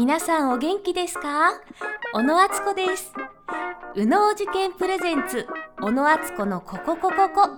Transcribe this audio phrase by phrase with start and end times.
[0.00, 1.60] 皆さんお元気ですか？
[2.14, 3.12] 小野敦子です。
[3.94, 5.46] 右脳受験プレゼンツ
[5.78, 7.50] 小野敦子のこここここ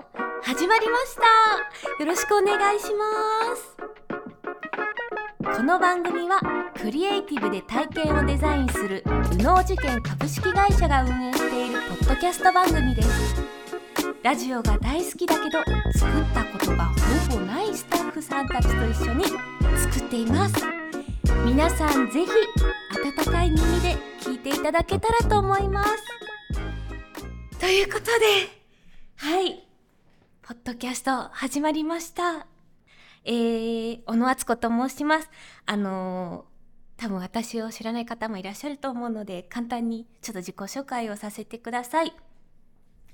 [0.43, 1.23] 始まりました。
[2.03, 3.05] よろしくお願いしま
[3.55, 3.77] す。
[5.57, 6.41] この番組は
[6.81, 13.37] クリエイティブで体験をデザインする右脳受験株式会社が運営しているポッドキャスト番組です。
[14.25, 15.63] ラジオが大好きだけど
[15.97, 16.87] 作ったことが
[17.31, 19.39] ほぼないスタッフさんたちと一緒に作
[20.07, 20.57] っています。
[21.45, 22.31] 皆さんぜひ
[23.21, 25.91] 温かい耳で聞いていただけたらと思います。
[27.59, 28.11] ということで
[29.17, 29.67] はい。
[30.43, 32.47] ポッドキャスト始まりました。
[33.25, 35.31] えー、小野敦子と申します。
[35.67, 42.13] あのー、多分私を知らない方もいらっしゃると思うので簡単にちょっと自己紹介をさせてください。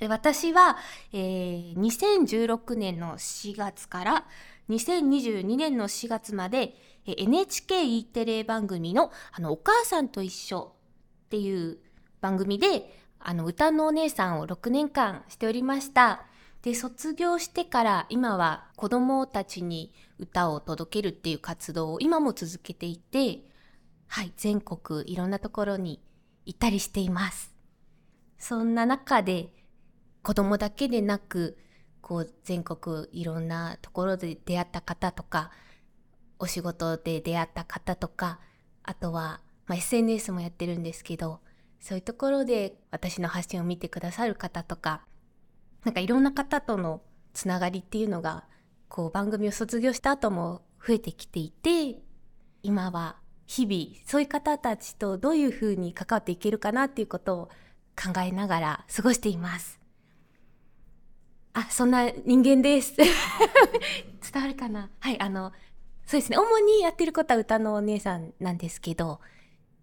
[0.07, 0.77] 私は、
[1.13, 4.25] えー、2016年の4月から
[4.69, 6.77] 2022年の4月まで
[7.15, 10.73] NHKE テレ番組のあのお母さんと一緒
[11.27, 11.79] っていう
[12.21, 16.25] 番組であの歌のお姉さんを6年間しておりました。
[16.63, 23.45] で卒業してから今は子どもたちに歌を届けるっていう活動を今も続けていて、
[24.09, 26.01] はい、全国いろんなところに
[26.47, 27.55] 行ったりしています。
[28.39, 29.53] そんな中で
[30.23, 31.59] 子供だけでなく
[32.01, 35.51] こう全国いろんなところで出会った方とか
[36.39, 38.41] お仕事で出会った方とか
[38.83, 41.41] あとは、まあ、SNS もやってるんですけど
[41.81, 45.03] そういうところで私の発信を見てくださる方とか
[45.85, 48.45] なんかいろんな方とのつながりっていうのが
[48.89, 52.01] こう番組を卒業した後も増えてきていて
[52.63, 53.17] 今は
[53.47, 57.49] 日々そういう方たちとどういうふうに関わっていけるかなっていうことを
[57.97, 59.81] 考えながら過ごしています。
[61.55, 62.95] あ、そんな人間です。
[64.33, 64.91] 伝わるかな？
[65.01, 65.53] はい、あの、
[66.09, 66.39] そうですね。
[66.39, 69.21] 主にやってることは歌のお姉さんなんですけど、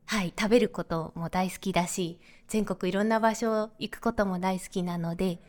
[0.07, 5.39] はい、食べることも大好きだし、全国いろんな場所行くことも大好きなので、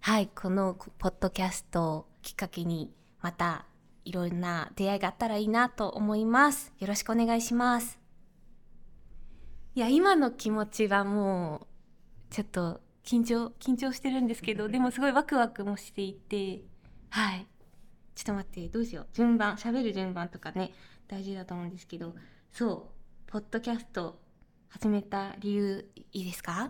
[0.00, 3.64] はい、このポッドキャストをきっかけに、また
[4.04, 6.74] いろんな出会いがあったらいいなと思います。
[6.78, 7.98] よろしくお願いします。
[9.74, 11.66] いや、今の気持ちはもう、
[12.28, 16.60] ちょっと緊張緊張してるんですけどでもすごいワクワクもしていて
[17.08, 17.46] はい
[18.20, 19.06] ちょっと待ってどうしよう。
[19.14, 20.72] 順番喋る順番とかね
[21.08, 22.14] 大事だと思うんですけど
[22.52, 22.90] そ
[23.26, 23.30] う。
[23.30, 24.20] ポッドキャスト
[24.68, 26.68] 始めた理由いいですか、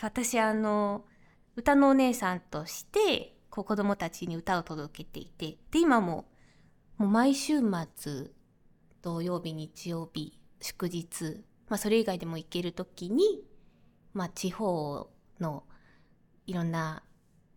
[0.00, 1.06] 私あの
[1.56, 6.26] 歌のお姉さんとしてこう子供たちに歌を届けていてで今も
[6.98, 7.58] もう毎週
[7.96, 8.28] 末
[9.02, 13.42] 土曜日日曜日祝日、まあ、それ以外でも行ける時に、
[14.12, 15.10] まあ、地方
[15.40, 15.64] の
[16.46, 17.02] いろんな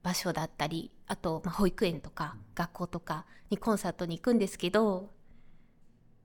[0.01, 5.11] 場所だったりあと、まあ、保育園とか学校とかにコンサートに行くんですけど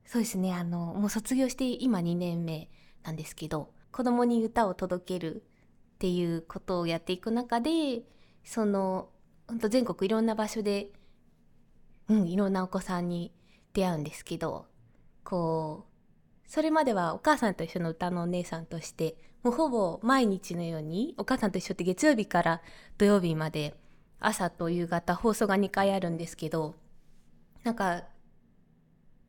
[0.07, 2.71] そうですねあのもう卒業して今2年目
[3.05, 8.01] なんですけど子供に歌を届けるっていうことをやっていく中で
[8.45, 9.11] その
[9.47, 10.89] 本当全国いろんな場所で、
[12.09, 13.31] うん、いろんなお子さんに
[13.75, 14.65] 出会うんですけど
[15.23, 22.63] こうそれまではお母さんと一緒の歌のお姉さんとしてもうほぼ毎日のようにお母さんと一緒って月曜日から
[22.97, 23.75] 土曜日まで
[24.21, 26.75] 朝と夕方放送が2回あるんですけど
[27.65, 28.05] なんか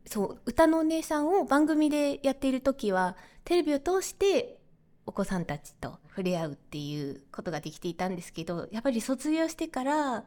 [0.05, 4.59] そう歌のお姉さんを番組でやっている時はテレビを通して
[5.05, 10.23] お子さんたちと触れ合うっていうことができていたんですけどやっぱり卒業してから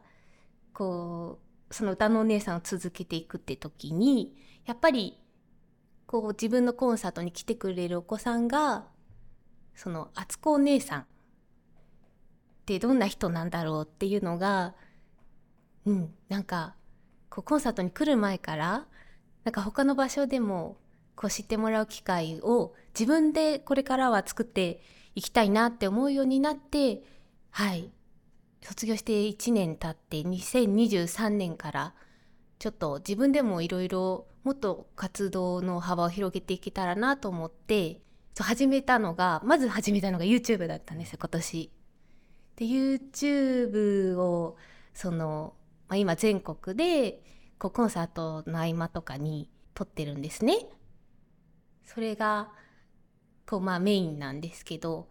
[0.73, 4.35] こうその歌のお姉さんを続けていくって時に
[4.65, 5.17] やっぱり
[6.05, 8.85] こう自分のコンサートに来てくれるお子さんが
[9.75, 11.05] その敦子お姉さん
[12.63, 14.73] ってどんな人なんだろうっていうのが
[15.85, 16.75] うんなんか
[17.29, 18.85] こうコンサートに来る前から
[19.43, 20.77] なんか他の場所でも
[21.17, 24.81] こう知ってもらう機会を自分でこれからは作って
[25.13, 27.03] いきたいなって思うようになって
[27.51, 27.91] はい
[28.61, 31.93] 卒業して1年経って2023年から
[32.59, 37.99] ちょっと自分でもいろいろもっと活動の幅を広げていけたらなと思って
[38.39, 41.82] 始めたのがまず始めたのが YouTube だったんですよ今年。
[42.55, 44.57] で YouTube を
[44.93, 45.53] その、
[45.87, 47.23] まあ、今全国で
[47.57, 50.67] こうコンサートの合間とかに撮ってるんですね。
[51.85, 52.51] それが
[53.47, 55.09] こうまあメインなんですけど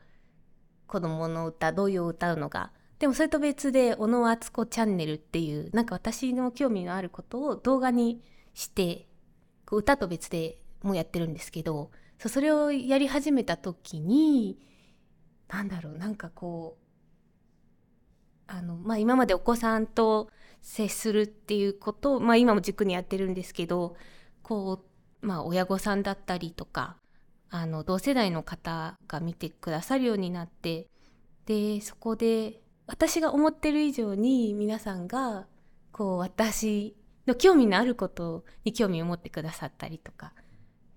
[0.86, 8.22] 子供の歌童謡を歌うのがでもそれと別で小野敦子チャンネルっていうなんか私の興味のあることを動画に
[8.54, 9.06] して
[9.66, 14.58] こう歌と別でもうやってるんですけどそそれをやり始めた時に
[15.48, 16.81] 何だろうなんかこう
[18.52, 20.28] あの、まあ、今までお子さんと
[20.60, 23.96] 接するっていうことを、まあ、今も軸にやってるんですけど
[24.42, 24.84] こ
[25.22, 26.96] う、まあ、親御さんだったりとか
[27.50, 30.86] あの同世代の方が見てくださるようになって
[31.46, 35.46] でそこで私が思ってる以上に皆さんが
[35.90, 36.94] こう私
[37.26, 40.34] の興味のあることに興味を持ってくださったりとか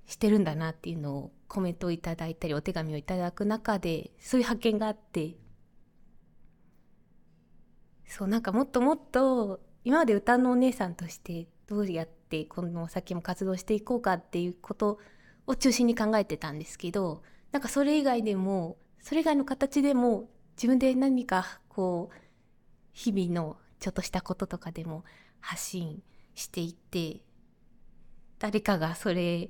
[0.08, 5.36] してるんだなっていうのをコメントをいただいたりお手紙をいただく中でそういう発見があって
[8.18, 15.00] そうなんかもっともっと今まで歌のお姉さんとしてどうやってこの先も活動していこうかっていうこと
[15.48, 22.18] を中心に考えてたんですけどなんかそれ以外でもそれ以外の形でも自分で何かこう
[22.94, 25.04] 日々のちょっとしたこととかでも
[25.42, 26.02] 発信
[26.36, 27.20] していって
[28.40, 29.50] 誰かがそれ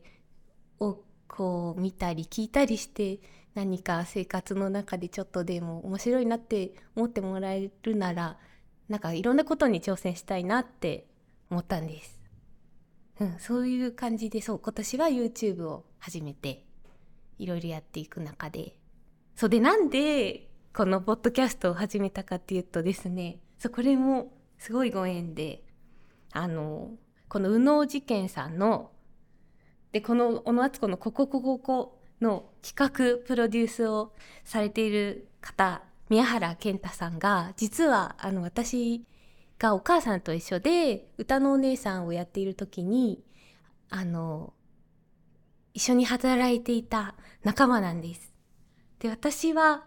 [0.79, 3.19] をこう見たり聞いたりして
[3.53, 8.39] 何か生活の中でちょっとでも面白いなって思ってもらえるなら
[8.89, 11.07] なんかいろんなことに挑戦したいなって
[11.49, 12.21] 思ったんです。
[13.19, 16.65] うん、そういう感じでそう今年は YouTube を始めて
[17.39, 18.77] いろいろやっていく中で
[19.35, 25.63] そうでなんでこのポッドキャストを始めたかっていうとですねそうこれもすごいご縁で
[26.33, 26.91] あの
[27.29, 28.91] この右脳事件さんの
[29.93, 39.03] でこの小野敦子の「こここここ」の企画プロデュースをされている方宮原健太さんが実はあの私
[39.57, 43.23] がお母さんと一緒で歌のお姉さんをやっている時に
[43.89, 44.53] あの
[45.73, 48.33] 一緒に働いていた仲間なんです。
[48.99, 49.85] で私は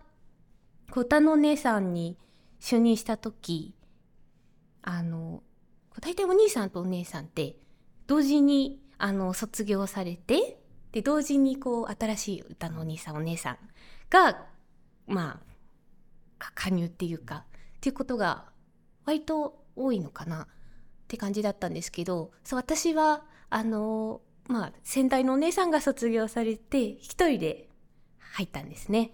[0.94, 2.18] 歌のお姉さんに
[2.60, 3.74] 就任した時
[4.82, 5.42] あの
[6.00, 7.56] 大体お兄さんとお姉さんって
[8.06, 10.58] 同時にあの卒業されて
[10.92, 13.58] で同時にこう新しい歌のお兄さんお姉さん
[14.10, 14.46] が
[15.06, 15.47] まあ
[16.38, 17.44] 加入っていうか
[17.76, 18.46] っていうことが
[19.04, 20.46] 割と多いのかなっ
[21.08, 27.68] て感じだったんですけどそう私はあのまあ先代のお姉さんが卒業されて一人で
[28.18, 29.12] 入ったんですね。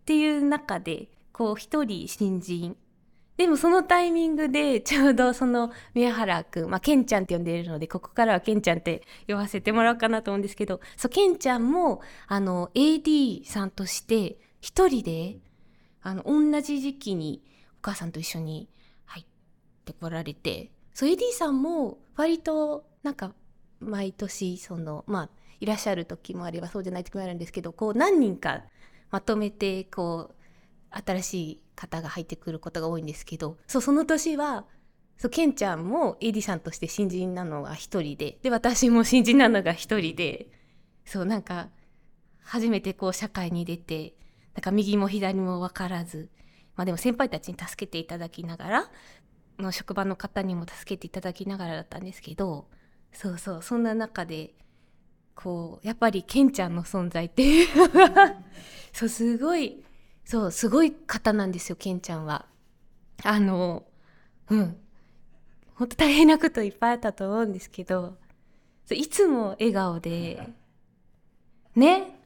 [0.00, 2.76] っていう中でこう一人新人
[3.36, 15.38] でもそのタイミングでちょうどその宮原くん、まあ、ケンちゃんって呼んでいるので、ここからはケンちゃんって呼ばせてもらおうかなと思うんですけど、そう、ケンちゃんも、あの、AD さんとして一人で、
[16.02, 17.42] あの、同じ時期に
[17.78, 18.68] お母さんと一緒に
[19.04, 19.24] 入っ
[19.84, 23.34] てこられて、そう、AD さんも割と、なんか、
[23.80, 28.62] 毎年、その、まあ、いらっしゃる時もあればそうじゃない時もあるんですけど、こう、何人か
[29.10, 30.34] まとめて、こう、
[30.92, 34.66] 新しい方が入ってくることが多いんですけどそうその年は
[35.16, 40.48] そうケンちゃんもエディさんとして新人なのが一人でで私も新人なのが一人で
[41.04, 41.68] そうなんか
[42.42, 44.14] 初めてこう社会に出て
[44.54, 46.30] なんか右も左も分からず
[46.76, 48.90] まあでも先輩たちに助けていただきながら
[49.58, 52.66] の職場の方にも助けていただきながらだったんですけど
[53.12, 54.54] そうそうそんな中で
[55.34, 57.76] こうやっぱりケンちゃんの存在っていう。
[57.76, 58.36] のが
[58.92, 59.82] そうすごい
[60.24, 62.46] そうすごい方なんですよケンちゃんは。
[63.22, 63.84] あの
[64.50, 64.76] うん。
[65.74, 68.16] 本当大変なこといっぱいあったと思うんですけど
[68.90, 70.48] いつも笑顔で
[71.74, 72.21] ね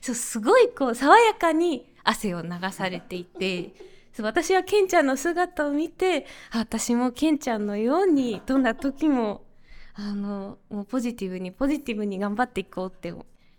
[0.00, 3.74] そうすごいこう爽やかに汗を流されていて
[4.20, 9.44] 私はケンちゃんの姿を見て私もケンちゃんのようにどんな時も
[9.94, 13.12] あのもうポジティブにポジティブに頑張っていこうって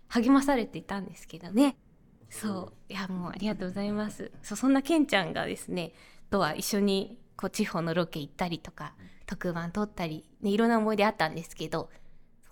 [0.08, 1.76] 励まされていたんですけどね。
[2.30, 5.92] そういやもうありがとうございますそうそんなケンちゃんがですね
[6.30, 8.92] とは一緒にこう地方のロケ行ったりとか
[9.26, 11.88] 特番撮ったり、ね、いろんな思い出あったんですけど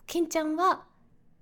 [0.06, 0.84] ケンちゃんは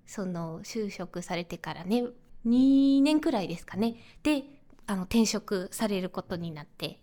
[0.06, 2.04] その就職されてからね
[2.46, 4.44] 2年くらいですかねで
[4.87, 7.00] あの転職されることになって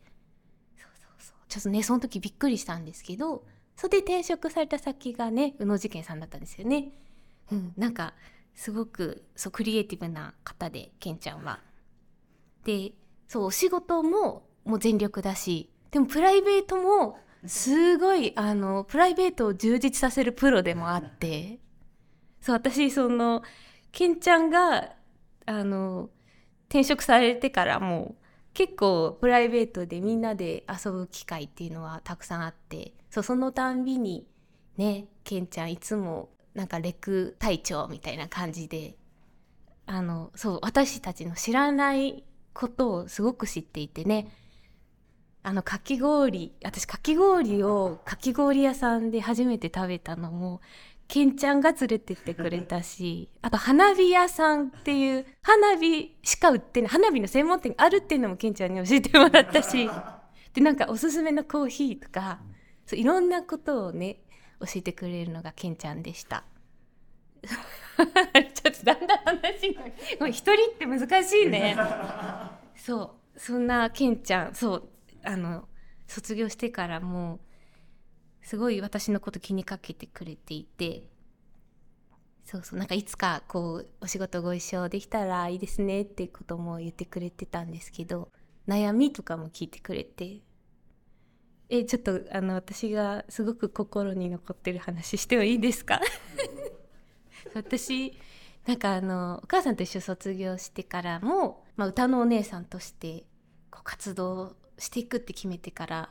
[0.77, 3.43] そうそうそうちょっとねその時びっくりしたんですけど
[3.75, 6.91] それで転職された先がね宇野事件さんだったんですよね。
[7.51, 8.13] うん、なんか
[8.53, 11.59] すごくそうクリエイティブな方でケンちゃんは。
[12.63, 12.91] で
[13.27, 17.17] そうお仕事ももう全力だしでもプライベートも
[17.47, 21.59] すごいあのプライベートを充実させるプロでもあって
[22.41, 23.43] そう私その
[23.91, 24.93] ケンちゃんが
[25.45, 26.09] あの
[26.69, 28.21] 転職されてからもう
[28.53, 34.25] 結構プライベートでみんなで遊ぶ機会っていうのはたくさんあってそうそのたんびに
[34.77, 38.95] ねケンちゃんいつもなんかレク隊長みたいな感じで
[39.85, 44.31] あのそう私たちの知らないことをすごく知っていてね
[45.43, 50.61] あのかき氷私かき氷をかき氷屋さんで初めて食べたのも
[51.11, 59.89] ケンちゃんが連れてってくれたし あと花火屋さんっていう花火しか売ってない花火の専門店があるっていうのもケンちゃんに教えてもらったし
[60.55, 62.39] でなんかおすすめのコーヒーとか
[62.85, 64.21] そういろんなことをね
[64.61, 66.45] 教えてくれるのがケンちゃんでした。
[67.43, 71.75] ちょっと私だんだん話がもう一人って難しいね
[72.75, 74.89] そうそんなケンちゃんそう
[75.23, 75.67] あの
[76.07, 77.41] 卒業してからも
[78.41, 81.03] すごい私のこと気にかけてくれていて
[82.43, 88.29] そうそうなんかいつかこうお仕事ご一緒できたらいいですねってことも言ってくれてたんですけど
[88.67, 90.41] 悩みとかも聞いてくれて
[91.69, 96.01] えちょっとあの私がすごく心に残ってる話してもいいですか？
[97.55, 98.13] 私
[98.67, 103.25] なんかあのお母さんと一緒卒業してからも、まあ、歌のお姉さんとして
[103.69, 106.09] こう活動していくって決めてから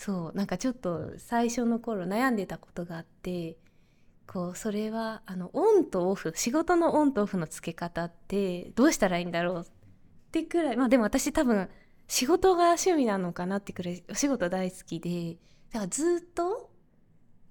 [0.00, 3.58] そうなんかちょっと最初の頃悩んでたことがあって
[4.26, 9.64] こうそれはあのオンとオフ仕事のオンとオフのつけ方ってどうしたらいいんだろうっ
[10.32, 11.68] てくらいまあでも私多分
[12.08, 15.36] 仕事が趣味なのかなってくらいお仕事大好きで
[15.70, 16.70] だからずっと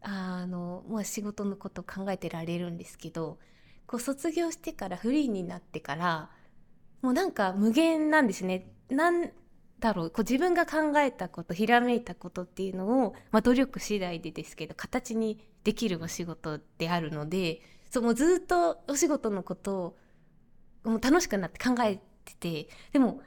[0.02, 3.38] あの、まあ、仕事のこと考えてられるんですけど
[3.86, 6.32] こう卒業してからフリーになってから
[7.04, 8.72] もうなんか無限なんですね。
[8.90, 9.30] なん
[9.80, 10.10] だろう。
[10.10, 23.22] こう自分が考えたことひらめいたことっていうのを、まあ、努力次第でですけど形にできるお仕事であるのでそうもうずっとお仕事のことをもう楽しくなって考えててでも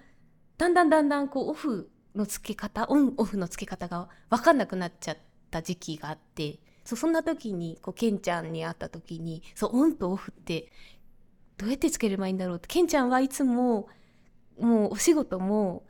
[0.59, 5.17] だんだんだんだんこうオフのつけ方オンオフのつけ方が分かんなくなっちゃっ
[5.51, 10.71] た時期があってそそんな時にこうケンちゃんに会った時にそうオンとオフって
[11.57, 13.89] どうやってつければいいんだろうってケンちゃんはいつも
[14.59, 15.85] もうお仕事も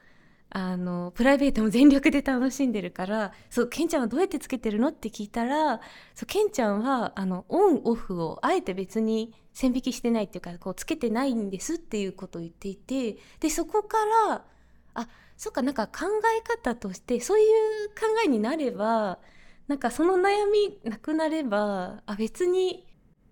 [0.54, 5.80] あのプライベートも全力で楽しんでるからそうケンちゃんはどうやってつけてるのって聞いたら
[6.14, 13.96] そうケンちゃんはあのオンオフをあえて別に線引きしてないっていうかこうつけてないんですっていうことを言っていてでそこか
[14.28, 14.44] ら
[14.94, 16.04] あそっかなんか考
[16.38, 19.18] え方としてそういう考えになれば
[19.68, 22.86] なんかその悩みなくなればあ別に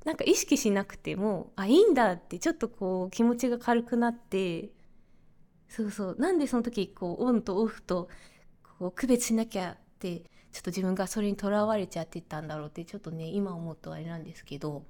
[0.07, 4.71] なんか意識しなくてもあいいんだってちょっとこう気持ちが軽くなって
[5.71, 6.17] そうそう。
[6.19, 8.09] なんでその時こうオンとオフと
[8.79, 14.85] こう区別しなきゃってちょっと自分がそれにとらわれちゃってたんだろうってちょっとね今思うとあれなんですけど。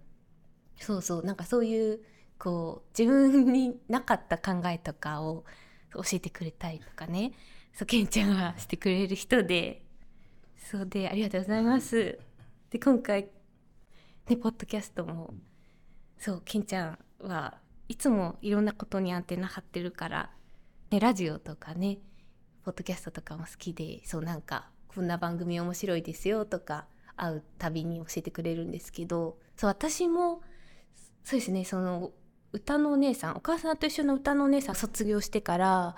[0.81, 1.23] そうそう。
[1.23, 2.01] なんかそういう
[2.39, 5.45] こう自分になかった考えとかを
[5.93, 7.33] 教えてくれたりとかね。
[7.75, 9.83] そうケンちゃんはしてくれる人で。
[10.57, 12.19] そうでありがとうございます。
[12.71, 13.29] で今回
[14.29, 15.35] ねポッドキャストも
[16.17, 17.59] そうケンちゃんは
[17.89, 20.31] いつもいろんなことにアンテナ張ってるから
[20.91, 21.99] ね、ラジオとかね
[22.65, 30.43] ポッドキャストとかも好きでそうなんかこんな番組面白いですよとか会うたびに教えてくれるんですけどそう私も
[31.23, 32.11] そうですねその
[32.53, 35.95] 歌のお姉さんお母さんと一緒の歌のお姉さん卒業してから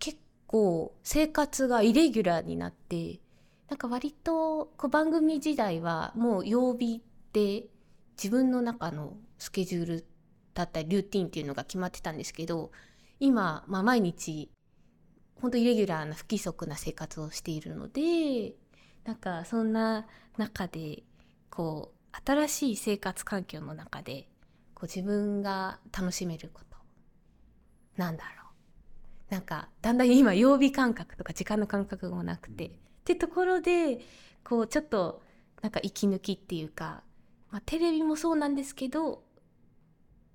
[0.00, 0.18] 結
[0.48, 3.20] 構生活がイレギュラーになって
[3.68, 7.00] なんか割とこう番組時代はもう曜日
[7.32, 7.66] で
[8.16, 10.06] 自分の中のスケジュール
[10.52, 12.72] だったりルーティンっていうのが決まってたんですけど
[13.22, 14.50] 今、まあ、毎日
[15.40, 18.56] 本当イレギュラーな不規則な生活をしているので
[19.04, 21.04] なんかそんな中で
[21.48, 24.26] こう新しい生活環境の中で
[24.74, 26.76] こう自分が楽しめること。
[27.96, 28.50] なんだろ
[29.30, 29.32] う。
[29.32, 32.66] なんかだんだん今曜日感覚とか時間の感覚もなくて。
[32.66, 32.70] っ
[33.04, 34.00] てところで
[34.42, 35.22] こうちょっと
[35.60, 37.04] なんか息抜きっていうか、
[37.50, 39.22] まあ、テレビもそうなんですけど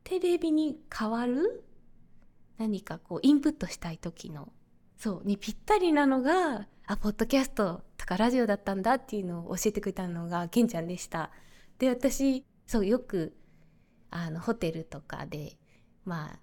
[0.06, 1.67] テレビに変わる
[2.58, 4.52] 何かこうインプットしたい時の
[4.98, 11.32] そうにぴったりなのがあポッドキャストとかラジオだったんだっていうのを教えてくれたのがケンちゃんでした。
[11.80, 13.38] で私そうよく
[14.10, 15.58] あのホテルとかで
[16.06, 16.40] まあ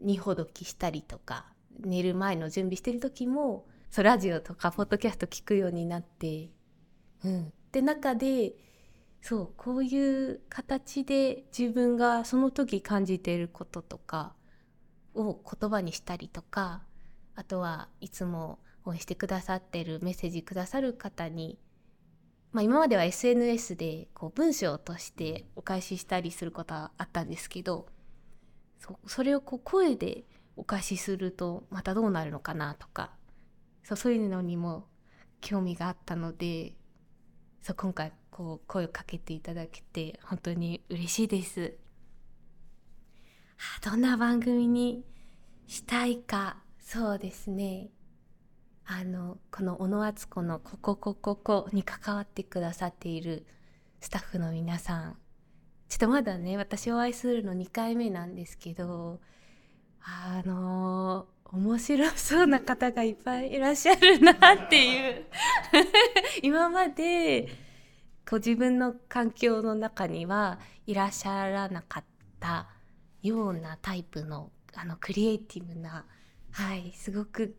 [0.00, 1.46] 荷ほどきしたりとか
[1.80, 6.50] 寝る前の準備してる時もそうラジオとかポッドキャスト聞くようになって、
[7.24, 8.54] うん、で中で
[9.20, 14.32] そうこういう形で自分がその時感じていることとか
[15.14, 16.82] を言葉にしたりとか
[17.34, 21.58] あとはいつも応援してくださってるメッセージくださる方に、
[22.52, 27.86] まあ、今までは SNS でこう文章としてお返ししたりすることはあったんですけど
[29.06, 30.24] それをこう声で
[30.56, 33.10] お返しするとまたどうなるのかなとか
[33.82, 34.86] そうそういうのにも
[35.40, 36.74] 興味があったので
[37.62, 41.74] そう今回こう声をかけていただけて本当に嬉しいです。
[43.84, 45.04] どんな番組に
[45.66, 47.90] したいかそうですね。
[48.84, 53.46] あのこの小野敦子の「こここここ」に関わってくださっている
[54.00, 55.16] スタッフの皆さん。
[55.88, 59.20] ちょっとまだね私お会いするの2回目なんですけど
[60.02, 65.26] あの面白そうな方がいっぱいいらっしゃるなっていう。
[66.42, 67.48] 今まで
[68.28, 72.04] こ自分の環境の中にはいらっしゃらなかっ
[72.38, 72.68] た
[73.22, 76.06] ようなタイプのあのクリエイティブな
[76.52, 77.56] はいすごく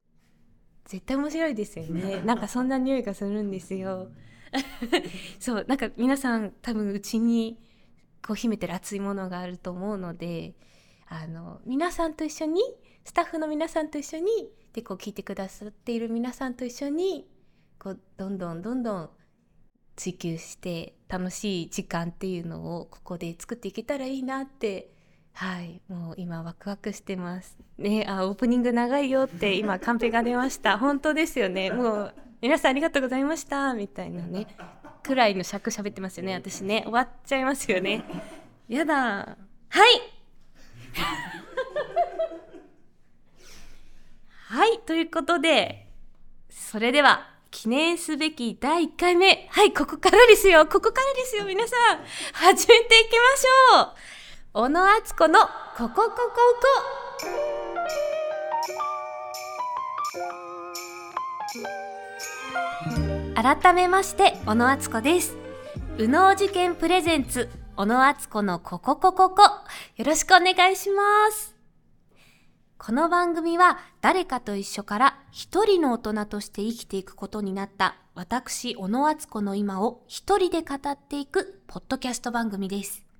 [0.85, 2.21] 絶対面白いですよね。
[2.21, 4.09] なんかそんな匂いがするんですよ。
[5.39, 7.57] そうなんか皆さん多分うちに
[8.25, 10.55] こう秘めてる熱いものがあると思うので
[11.07, 12.61] あの皆さんと一緒に
[13.05, 17.27] スタッフの皆さんと一緒にでこう聞いてくださっている皆さんと一緒に
[17.79, 19.09] こうどんどんどんどん
[19.95, 24.91] 追求して楽しい時間っていうのをここで作っていけたらいいなって
[25.33, 27.57] はいもう今ワクワクしてます。
[27.77, 30.77] ねあオープニング長いよって今カンペが出ました。
[30.79, 31.71] 本当ですよね。
[31.71, 33.73] もう皆さんありがとうございました。
[33.73, 34.47] みたいなね
[35.03, 36.35] くらいの尺喋ってますよね。
[36.35, 38.03] 私ね終わっちゃいますよね。
[38.67, 38.95] やだ。
[38.95, 39.35] は
[39.89, 40.01] い。
[44.47, 45.87] はいということで
[46.49, 49.47] それでは記念すべき第1回目。
[49.49, 50.65] はいここからですよ。
[50.67, 51.99] ここからですよ皆さん。
[52.33, 54.20] 始めていきましょう
[54.53, 56.11] 小野敦子のここここ
[63.33, 65.37] こ改めまして小野敦子です。
[65.93, 69.41] 右脳事件プレゼンツ小野敦子のこここここ
[69.95, 71.55] よろしくお願いします。
[72.77, 83.10] この番組は誰かと一緒から一人の大人として生きていくことになった私小野敦子の今を一人で語っていくポッドキャスト番組です。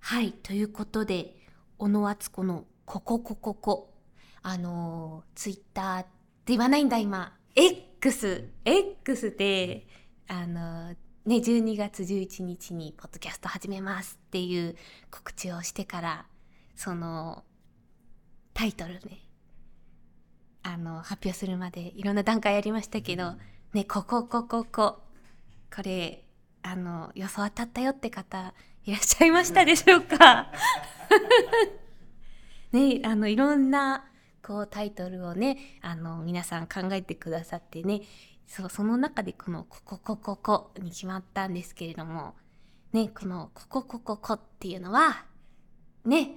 [0.00, 1.34] はい、ということで、
[1.78, 3.94] 小野敦子のこここここ。
[4.42, 6.08] あのー、ツイッターって
[6.46, 7.36] 言わないんだ今。
[7.54, 9.86] X、X で、
[10.28, 14.76] あのー、ね、12月11日にポッドキャスト始めますっていう
[15.10, 16.26] 告知をしてから、
[16.74, 17.44] その、
[18.54, 19.20] タイトルね、
[20.62, 23.34] あの、発表するまでいろんな段階やりましたけど、
[23.74, 25.00] ね、こここここ。
[25.74, 26.24] これ、
[26.62, 28.54] あの、予想当たったよって方、
[28.88, 30.50] いらっしゃいましたでしょうか？
[32.72, 34.06] ね、あのいろんな
[34.42, 38.00] こうタイトルをねあの皆さん考えてくださってね
[38.46, 42.34] そうその中でこの「こここここ」に決まったんですけれども
[42.94, 45.26] ねこの「こここここ」っていうのは
[46.06, 46.30] ね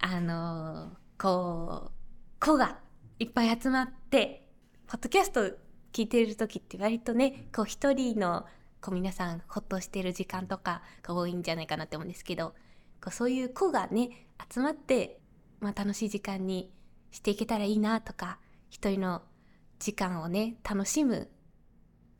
[0.00, 1.92] あのこう
[2.44, 2.80] 「こ」が
[3.20, 4.50] いっぱい集まって
[4.88, 5.46] ポッドキャスト
[5.92, 8.46] 聞いてる時って割とねこう一人の
[8.84, 12.48] こう皆さんほっとしてる時間とかが多いんじゃないかなって思うんですけど
[13.02, 15.20] こうそういう子がね集まって、
[15.60, 16.70] まあ、楽しい時間に
[17.10, 19.22] していけたらいいなとか一人の
[19.78, 21.30] 時間をね楽しむ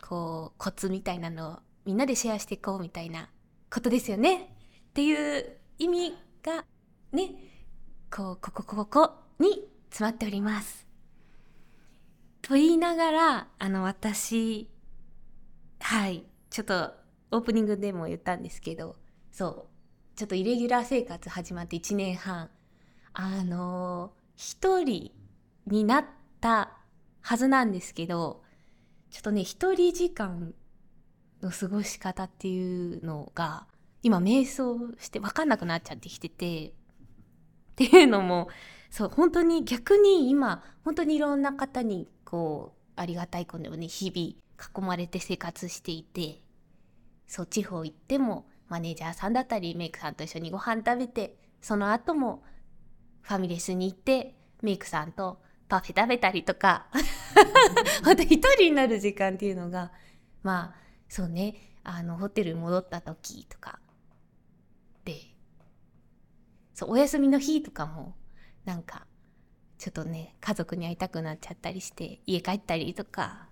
[0.00, 3.28] こうコツみたいなのをみんなでシェアしていこうみたいな
[3.70, 4.36] ことですよね
[4.88, 6.64] っていう意味が
[7.12, 7.28] ね
[8.10, 10.86] こうこここここに詰まっております。
[12.40, 14.70] と言いながらあの私
[15.80, 16.92] はいちょっと
[17.32, 18.94] オープニングでも言ったんですけど
[19.32, 19.66] そ
[20.14, 22.48] うちょっとイレギュラー生活始まって1年半。
[23.12, 25.10] あの一人
[25.66, 26.04] になっ
[26.40, 26.76] た
[27.22, 28.44] はずなんですけど
[29.10, 30.54] ちょっとね一人時間
[31.42, 33.66] の過ごし方っていうのが
[34.04, 36.72] 今瞑想して分かんなくなっちゃってきててっ
[37.74, 38.46] ていうのも
[38.90, 46.43] そう本当に逆に今本当にいろんな方にこうありがたいことにね日々囲まれて生活していて
[47.26, 52.42] そう地方行ってもマネージャーさんだったりメイクさんと一緒にご飯食べてその後も
[53.22, 56.86] ファミレスに行ってメイクさんとパフェ食べたりとか。
[58.04, 59.92] ほんと一人になる時間っていうのが
[60.42, 60.74] まあ
[61.08, 63.78] そうねあのホテルに戻った時とか。
[65.04, 65.16] で
[66.74, 68.14] そうお休みの日とかも
[68.64, 69.06] なんか
[69.78, 73.48] ちょっとね家族に会いたくなっちゃったりして家帰ったりとか。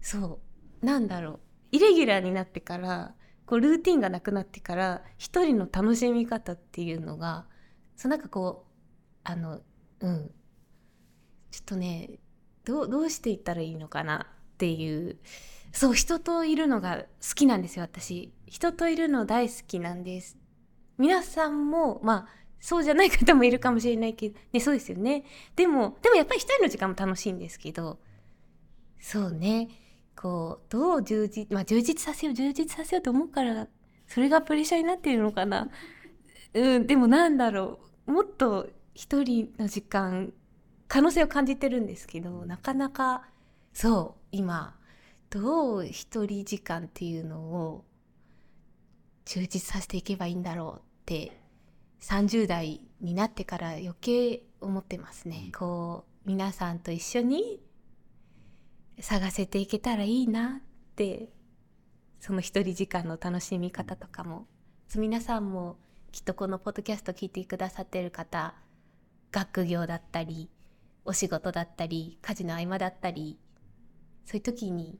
[0.00, 0.40] そ
[0.82, 1.40] うなんだろう
[1.72, 3.14] イレギュラーになってから
[3.46, 7.46] こうルーティンがなくなってから一人の楽しみ方っていうのが
[7.96, 8.70] そうなんかこう
[9.24, 9.60] あの
[10.00, 10.30] うん。
[11.50, 12.10] ちょっとね
[12.64, 15.16] どうどうしていったらいいのかなっていう
[15.72, 18.32] そう人といるのが好きなんですよ私。
[18.46, 20.36] 人といるの大好きなんです。
[20.98, 22.28] 皆さんもまあ
[22.60, 25.24] そうじゃない方もいるかもしれないけどねそうですよね。
[25.56, 27.98] でもでもやっぱり一人の時間も楽しいんですけど
[29.00, 29.68] そうね。
[30.20, 33.68] こうどう充実まあ充実させよう充実させようと思うから
[34.08, 35.68] それがプレッシャーになっているのかな。
[36.54, 38.12] うんでもなんだろう。
[38.12, 40.32] もっと一人の時間
[40.88, 43.28] 可能性を感じてるんですけどなかなか
[43.72, 44.76] そう今
[45.30, 47.84] どう一人時間っていうのを
[49.26, 51.38] 充実させていけばいいんだろうって
[52.00, 55.52] 30代になってから余計思ってますね。
[55.56, 57.60] こう皆さんと一緒に
[59.00, 61.28] 探せていけたらいいなって
[62.20, 64.46] その一人時間の楽しみ方とかも
[64.96, 65.76] 皆さんも
[66.10, 68.54] きっとこのポッドキャスト聞いてくださってる方
[69.30, 70.48] 学業だったり
[71.04, 73.38] お仕事だったり家事の合間だったり
[74.24, 74.98] そういう時に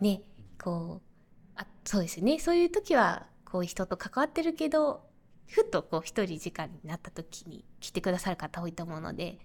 [0.00, 0.22] ね
[0.62, 1.08] こう
[1.56, 2.38] あそうですね。
[2.38, 5.02] そういう時はこう人と関わってるけど
[5.46, 9.38] ふっとこう一人時間になった時に来てくださる方多いと思うので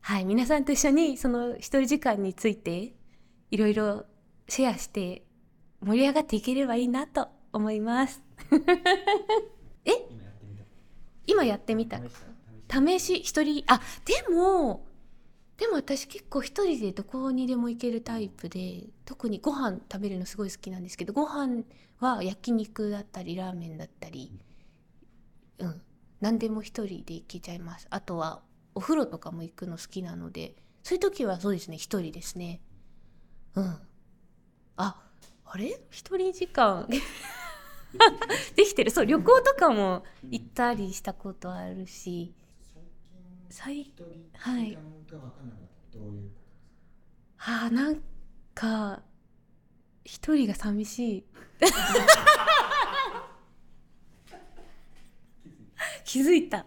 [0.00, 2.94] はい皆さんと一緒にその一人時間について
[3.50, 4.04] いろいろ
[4.48, 5.24] シェアして
[5.80, 8.22] 盛り上がっていければいいなと思います。
[9.84, 9.90] え？
[11.26, 12.00] 今やってみた。
[12.70, 13.22] 試し。
[13.22, 14.86] 一人あでも
[15.56, 21.62] でも私結構一人でどこにでも行けるタイプで特にご飯食べるのすごい好きなんですけどご飯
[22.00, 24.32] は焼肉だったりラーメンだったり
[25.58, 25.82] うん。
[26.20, 27.86] 何でも一人で行けちゃいます。
[27.90, 28.42] あとは
[28.74, 32.60] お風呂とかも行くの好きなのでそういう時はそうですね一人ですね
[33.56, 33.78] うん。
[34.76, 35.00] あ
[35.44, 35.80] あれ？
[35.90, 36.88] 一人時間。
[38.56, 38.90] できてる。
[38.90, 42.34] そう旅行とかも行ったりしたことあるし、
[43.50, 43.92] 最
[44.38, 44.76] はい。
[47.38, 48.00] あなん
[48.54, 49.02] か
[50.04, 51.24] 一人が寂しい。
[56.04, 56.66] 気づいた。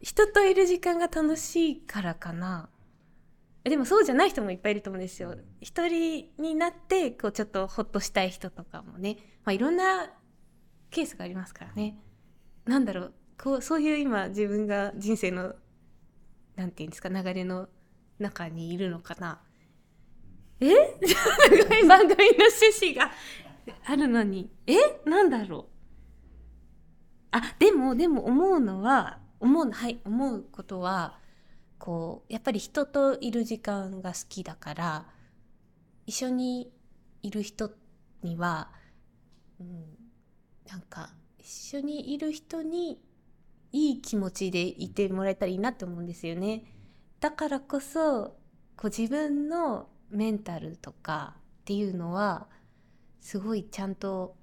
[0.00, 2.68] 人といる時間が楽しいからかな
[3.64, 5.36] でもそうじゃない人もいっぱいいると思うんですよ。
[5.60, 10.10] 一人になってこうちょっとほっとしたい人とかもね、まあ、いろんな
[10.90, 11.96] ケースがありますからね。
[12.64, 13.14] なんだろう。
[13.40, 15.54] こうそういう今自分が人生の
[16.56, 17.68] なんていうんですか流れの
[18.18, 19.40] 中にいるのかな。
[20.60, 20.68] え？
[21.86, 23.10] 番組の趣旨が
[23.84, 24.50] あるのに。
[24.66, 24.74] え？
[25.04, 25.72] なんだろう。
[27.32, 31.18] あでもでも思うのは思うはい思うことは
[31.82, 35.06] こうやっぱり人といる時間が好きだから
[36.06, 36.70] 一緒に
[37.24, 37.72] いる人
[38.22, 38.70] には、
[39.58, 39.86] うん、
[40.70, 43.00] なんか一緒にいる人に
[43.72, 46.62] いい気持ちでいてもらえたらいいなって思うんですよね。
[47.18, 48.36] だからこそ
[48.76, 52.46] こう自分のメンタルとかっていうのは
[53.18, 54.36] すごいちゃんと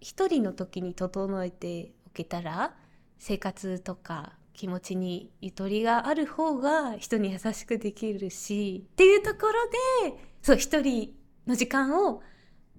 [0.00, 2.76] 一人の時に整えておけたら
[3.18, 9.52] 生活とか気持ちにゆとりがある方が人に優しくできるしっていうところ
[10.12, 11.12] でそう一人
[11.46, 12.22] の時間を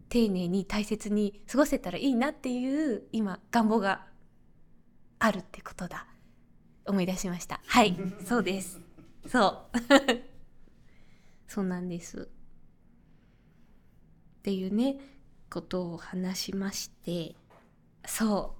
[0.09, 4.05] 丁寧に大切に過ごせたらいいなっていう今願望が
[5.19, 6.07] あるってことだ。
[6.87, 7.59] 思い出しました。
[7.65, 8.79] はいそうです。
[9.27, 9.79] そう。
[11.47, 12.29] そうなんです。
[14.39, 14.97] っていうね
[15.49, 17.35] ことを話しまして。
[18.05, 18.55] そ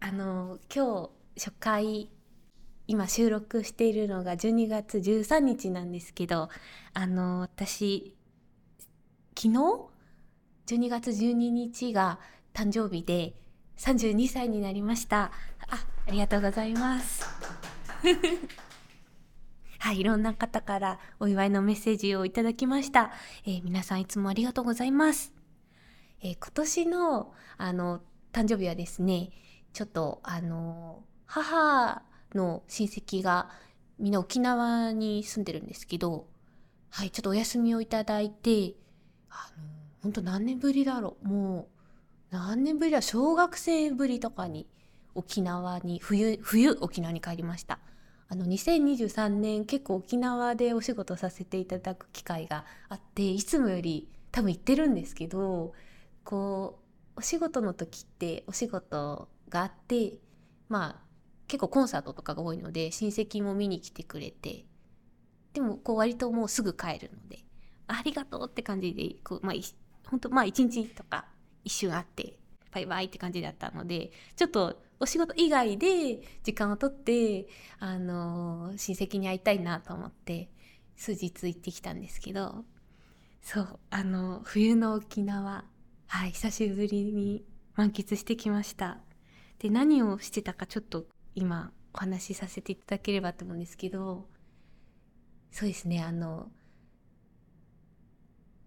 [0.00, 0.04] う。
[0.04, 2.08] あの今日初回
[2.92, 6.50] 今収録しているのが12月13日なんですけど
[6.92, 8.14] あの私
[9.34, 9.56] 昨日
[10.66, 12.18] ？12月12日が
[12.52, 13.32] 誕生日で
[13.78, 15.32] 32歳になりました。
[15.68, 17.24] あありがとうございます。
[19.78, 23.10] はいいろんな方からお祝いのメッセージをいただきました、
[23.46, 25.32] えー、皆さんいつもありがとうございます、
[26.20, 28.02] えー、今年のあの
[28.32, 29.30] 誕生日はですね
[29.72, 32.02] ちょっとあの母
[32.34, 33.50] の親戚が
[33.98, 36.26] みんな沖縄に住んでるんですけど
[36.90, 38.74] はいちょっとお休みをいただいて
[39.30, 39.64] あの
[40.02, 41.28] 本当何年ぶりだろう。
[41.28, 41.66] もう
[42.30, 44.66] 何年ぶりだ小学生ぶりとかに
[45.14, 47.78] 沖縄に冬冬沖縄に帰りました。
[48.28, 55.74] あの2023年結構沖縄でお仕事させていただく機会があっていつもより多分行ってるんですけど
[56.24, 56.78] こ
[57.14, 60.14] うお仕事の時ってお仕事があって
[60.70, 61.11] まあ
[61.52, 64.64] 結構コンサートとかが多いので親戚も見に来てくれて
[65.52, 67.40] でもこう割ともうすぐ帰るので
[67.88, 69.54] ありがとうって感じでこうまあ
[70.08, 71.26] 本当まあ一日とか
[71.62, 72.38] 一瞬あって
[72.72, 77.46] バイバイって感じだったのでちょっとお仕事以外で時間をとって
[77.80, 80.48] あの親戚に会いたいなと思って
[80.96, 82.64] 数日行ってきたんですけど
[83.42, 85.66] そうあの冬の沖縄
[86.06, 89.00] はい久しぶりに満喫してきました。
[89.58, 94.26] で何をしてたかちょっと今お話しさせていただければと思うんですけど
[95.50, 96.50] そうですねあの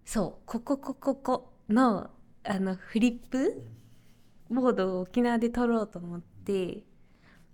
[0.05, 2.09] そうこここここの
[2.43, 3.63] あのフリップ
[4.49, 6.83] ボードを沖縄で撮ろうと思って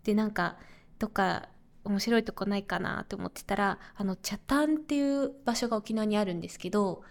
[0.03, 0.57] でなんか
[0.99, 1.47] どっか
[1.83, 7.03] 面白いとこないかなって思ってたらあの北谷っていう場所が沖縄にあるんですけど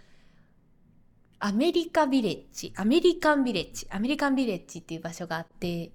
[1.39, 5.91] アメリカビレッジアメリカンビレッジアメリカンビレッジっていう場所があって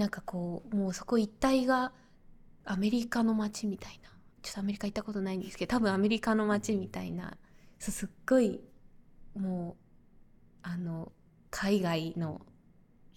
[0.00, 1.92] なんかこうもうそこ一帯が
[2.64, 4.08] アメリカの街みたいな。
[4.42, 7.36] ちょっとアメリカ行ったことないんですけど多分アメリカの街みたいな
[7.78, 8.62] すっごい
[9.38, 11.12] もうあの
[11.50, 12.40] 海外の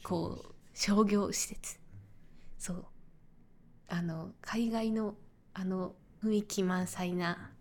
[0.03, 1.79] こう商業施設。
[2.57, 2.85] そう。
[3.87, 5.15] あの海外の
[5.53, 7.51] あの雰囲気満載な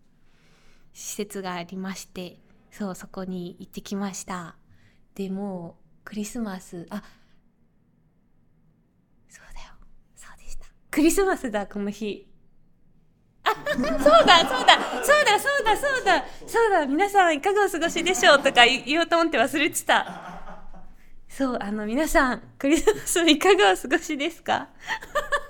[0.93, 2.39] 施設がありまして
[2.71, 4.57] そうそこに行ってきました。
[5.15, 7.01] でもクリスマスあ
[9.29, 9.73] そうだよ
[10.15, 12.27] そうでしたクリスマスだこの日。
[13.45, 14.23] あそうだそうだ
[15.03, 16.25] そうだそうだそうだ。
[16.47, 20.29] そうだ皆さんいかがお過ごしでしょうとか言おうと思って忘れてた。
[21.27, 24.69] そうあの皆さんクリスマスいかがお過ごしですか？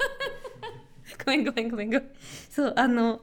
[1.25, 2.09] ごめんごめんごめんごめん。
[2.49, 3.19] そうあの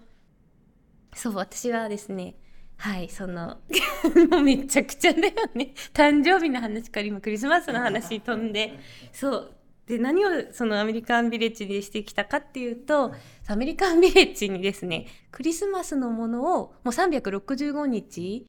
[1.14, 2.34] そう私はですね
[2.76, 3.58] はいその
[4.30, 5.72] もうめちゃくちゃだよね。
[5.94, 8.78] 誕生日の話から今クリスマスの話に飛んで。
[9.10, 9.56] そう
[9.90, 13.12] で何をそのアメリカンビレッジでしてきたかっていうと
[13.48, 18.46] アメリカンビレッジにですねクリスマスのものをもう365日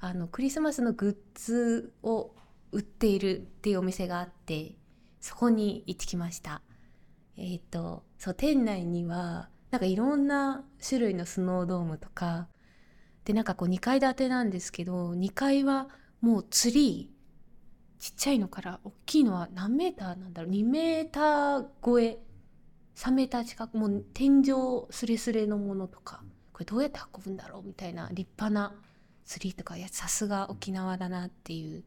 [0.00, 2.34] あのクリスマスのグッズを
[2.72, 4.76] 売っているっていうお店があって
[5.20, 6.60] そこに行ってきました。
[7.36, 12.48] えっ、ー、とそう店内にはなんかいろんな種類のスノードームとか
[13.24, 15.88] でなんかこう2階建てなんですけど2階は
[16.20, 17.11] もうツリー
[18.02, 22.18] ちっちゃいのから大きいのは何メーターなんだろう？2メーター超え。
[22.96, 24.46] 3メーター近くもう天井
[24.90, 26.24] すれすれのものとか。
[26.52, 28.74] これどうやって運ぶんだろうみたいな立派な
[29.24, 31.84] ツリーとかやさすが沖縄だなっていう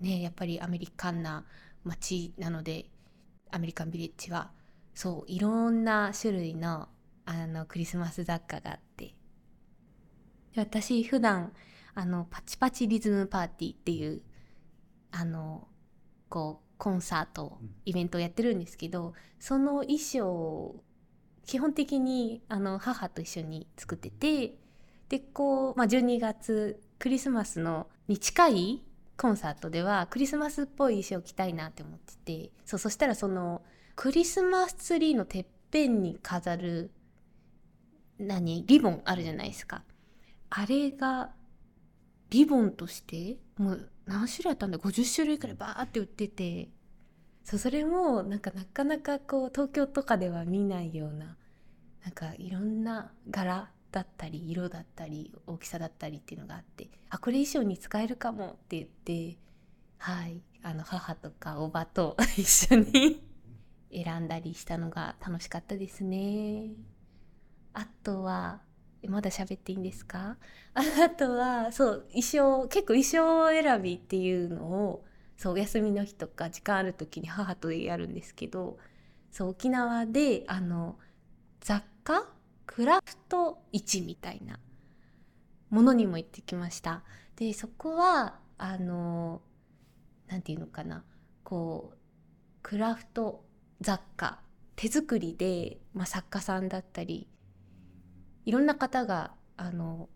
[0.00, 1.44] ねやっぱりアメリカンな
[1.84, 2.86] 街なので
[3.50, 4.50] アメリカンビレッジは。
[4.94, 6.88] そういろんな種類の
[7.26, 9.14] あのクリスマス雑貨があって。
[10.56, 11.52] 私普段
[11.94, 14.22] あのパチパチリズムパーティーっていう
[15.10, 15.66] あの
[16.28, 20.76] こうコンサートイベントをやってるんですけど、その衣装
[21.48, 24.58] 基本的にあの母と一緒に作ってて
[25.08, 28.82] でこう、まあ、12月クリスマスのに近い
[29.16, 33.62] コンサートではクリスマスっぽい衣装着たいなって思っててそうそしたらその
[33.96, 36.90] クリスマスツリーのてっぺんに飾る
[38.18, 39.82] 何リボンあるじゃないですか。
[40.50, 41.30] あれが
[42.30, 46.68] リボンとしてもう何種類あったんだ50種類くらいバーって売ってて
[47.44, 51.36] そうそれもなんかなかなかこう東京とかでは見ないような
[52.04, 59.38] なんかいろんな柄だったり色だったり大きさだったりっていうのがあってあこれ衣装に使えるかもって言って
[59.98, 63.22] はいあの母とかおばと 一緒に
[63.90, 66.72] 選んだりしたのが楽しかったですね。
[67.72, 68.60] あとは
[69.06, 70.36] まだ喋っていいんですか？
[70.74, 75.04] あとはそう衣装結構衣装選びっていうのを
[75.36, 78.78] そうお休みの日とか時間ある時に母とやるんですけど
[79.30, 80.98] そう沖縄であの
[81.60, 82.26] 雑貨
[82.66, 84.58] クラフト市みたいな
[85.70, 87.04] ものにも行ってきました。
[87.36, 89.42] でそこはあの
[90.26, 91.04] 何て言うのかな
[91.44, 91.96] こう
[92.62, 93.44] クラフト
[93.80, 94.40] 雑貨
[94.74, 97.28] 手作りで、まあ、作家さんだったり
[98.48, 100.08] いろんな方があの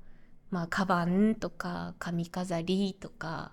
[0.50, 3.52] まあカバンとか髪飾りとか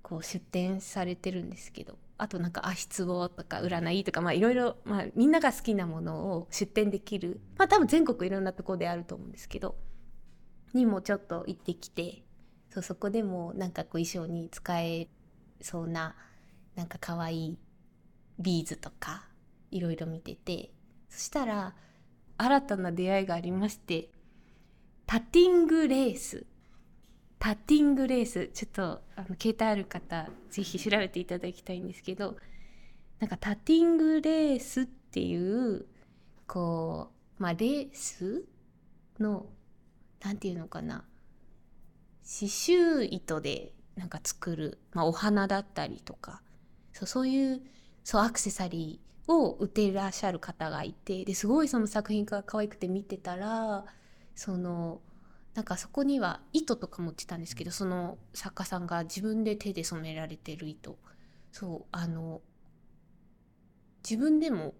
[0.00, 9.76] こう出展されてるんですけどあとなんか足つぼとか占いとかまあいろいろ、まあ、みんなが好きなものを出展できるまあ多分全国いろんなとこであると思うんですけど
[10.72, 12.22] にもちょっと行ってきて
[12.70, 15.08] そうそこでもなんかこう衣装に使え
[15.60, 16.16] そうな
[16.74, 17.58] なんか可愛い
[18.38, 19.26] ビーズとか
[19.70, 20.70] いろいろ見てて
[21.10, 21.74] そしたら
[22.36, 24.10] 新たな出会いがありまして
[25.06, 26.46] タティングレース。
[27.38, 28.48] タティングレース。
[28.54, 32.36] ちょっとあの携帯ある方是非調べていただきたいんですけど
[33.20, 35.86] なんかタティングレースっていう
[36.46, 38.44] こうまあレース
[39.20, 39.46] の
[40.22, 41.04] 何て言うのかな。
[42.24, 46.40] 刺繍糸でなんか作る、まあ、お花だったりとか。
[46.94, 47.60] そうそういう
[48.04, 53.84] そうアクセサリーを売っていらっしゃる方がいてですごいその作品が可愛くて見てたら
[54.34, 55.00] その
[55.54, 60.98] なんかそこには糸とか持ってたんですけどその作家さんが自分で手で染められてる糸。
[61.52, 62.42] そうあの
[64.02, 64.74] 自分でも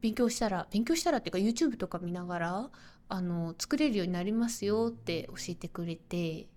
[0.00, 2.70] 勉強したら勉強したらっていうか YouTube とか見ながら
[3.08, 6.48] あの作れるようになりますよって教えてくれて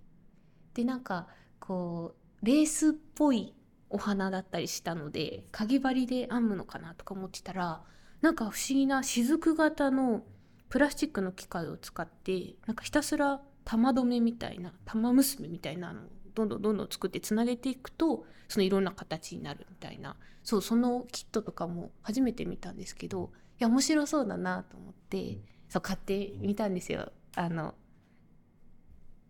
[0.73, 1.27] でなんか
[1.60, 3.53] こうレースっぽい
[3.93, 7.84] お花だったりしたのでかぎ針で編むのかなとか思ってたら
[8.21, 10.23] なんか不思議な雫型の
[10.69, 16.03] プラスチックの機械を使ってなんかひたすら玉留めみたいな玉結びみたいなのを
[16.34, 20.15] どんどんどんどん作ってつなげていくとそのいろんな形になるみたいな。
[20.43, 25.38] そうそのキットとかも初めて見たんですけどいや面白そうだなと思って
[25.69, 27.12] そう買ってみたんですよ。
[27.36, 27.75] あの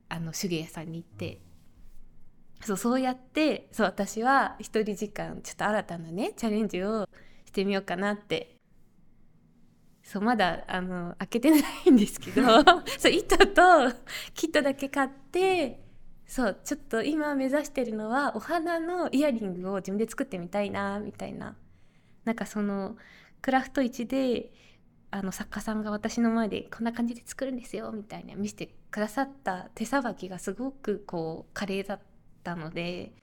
[0.10, 1.42] あの手芸屋さんに行って。
[2.66, 7.08] そうそうやってそう私は一人時間ちょっと新たなねチャレンジを
[7.46, 8.50] してみようかなって。
[10.04, 12.44] そうまだあの開けてないんですけど。
[13.00, 13.90] そう糸と
[14.34, 15.80] キットだけ買って
[16.26, 21.56] そうちょっと今目指してるのはお花のイヤリングを自分で作ってみたいなみたいな。
[22.26, 22.98] なんかその
[23.42, 24.52] クラフト市で
[25.12, 32.13] あの作家さんが私の前でこんな感じで作るんですよみたいな見せてくださった手さばきがすごくこう華麗だった
[32.44, 33.14] たので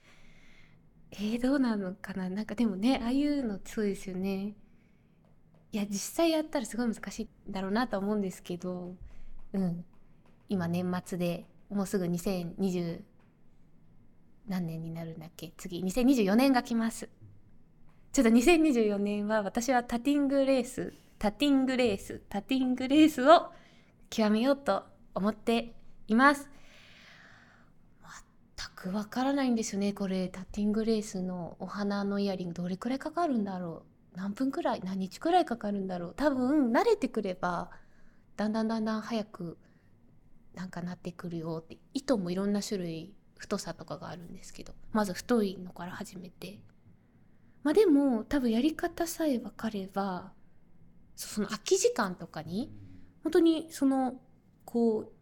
[1.12, 2.28] えー、どうなのかな？
[2.30, 4.54] なんかでもねああいうのそうですよね。
[5.72, 8.94] いや実際やったらすごい難しいんだろうなと思うんですけど
[9.52, 9.84] うん。
[10.48, 13.02] 今年末でもうすぐ2020
[14.48, 15.52] 何年になるんだっけ？
[15.56, 17.08] 次2024年が来ます。
[18.12, 23.52] ちょっと2024年は私はタティングレースタティングレースタティングレースを
[24.08, 25.74] 極めようと思って
[26.08, 26.48] います。
[28.80, 30.28] くわからないんですよねこれ。
[30.28, 32.54] タッティングレースのお花のイヤリング。
[32.54, 34.16] どれくらいかかるんだろう。
[34.16, 36.14] 何分くらい何日くらいかかるんだろう。
[36.16, 37.70] 多分慣れてくれば
[38.36, 39.58] だんだんだんだん早く
[40.54, 41.76] なんかなってくるよって。
[41.92, 44.72] 糸もいろんな種類太さとかがあるんですけど。
[44.92, 46.58] まず太いのから始めて。
[47.62, 50.32] まあでも多分やり方さえ分かれば
[51.14, 52.72] その空き時間とかに
[53.22, 54.18] 本当にその
[54.64, 55.12] こう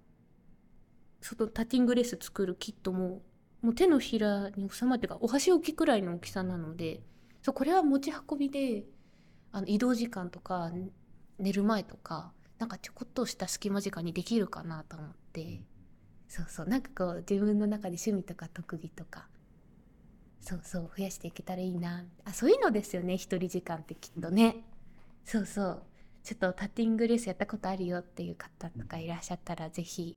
[1.20, 3.22] そのタティングレース作るキットも
[3.62, 7.00] もう手のひらに収まってかお箸置きくらいの大きさなので
[7.42, 8.84] そうこれは持ち運びで
[9.52, 10.70] あの移動時間とか
[11.38, 15.62] 寝る前とかなんかちょこっとした隙間時間にできるかなと思って、
[16.28, 19.28] そうそうなんかこう自分の中で趣味とか特技とか
[20.40, 22.04] そうそう増やしていけたらいいな。
[22.24, 24.64] あそういうのですよね一人時間ってきっとね。
[25.24, 25.82] そうそう。
[26.24, 30.16] ちょっとタッティングレースやったことあるよっていう方とかいらっしゃったら是非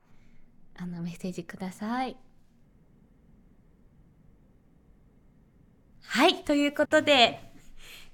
[0.78, 2.18] あのメッセージください。
[6.04, 7.40] はい、ということで、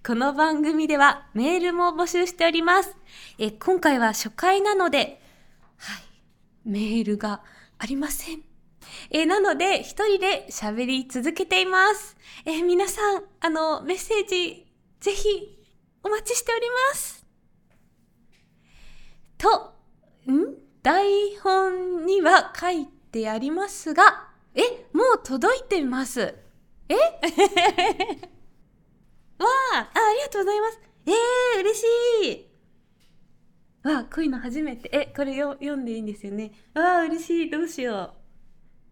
[0.06, 2.95] この番組ではメールも募集しております。
[3.38, 5.21] え今回は初回なので、
[5.78, 6.04] はい、
[6.63, 7.41] メールが
[7.78, 8.41] ありません。
[9.10, 12.15] え、なので、一人で喋り続けています。
[12.45, 14.65] え、皆さん、あの、メッセージ、
[15.00, 15.58] ぜひ、
[16.04, 17.26] お待ちしております。
[19.38, 19.73] と、
[20.32, 20.67] ん？
[20.84, 24.62] 台本には書いてありますが、え、
[24.93, 26.47] もう届いてます。
[26.89, 26.95] え？
[29.39, 30.80] わああ、りがとうございます。
[31.06, 31.86] えー、嬉し
[32.32, 32.47] い。
[33.88, 34.89] わあ、こういうの初めて。
[34.91, 36.52] え、これよ読んでいいんですよね。
[36.73, 37.50] わあ、嬉しい。
[37.50, 38.13] どうしよう。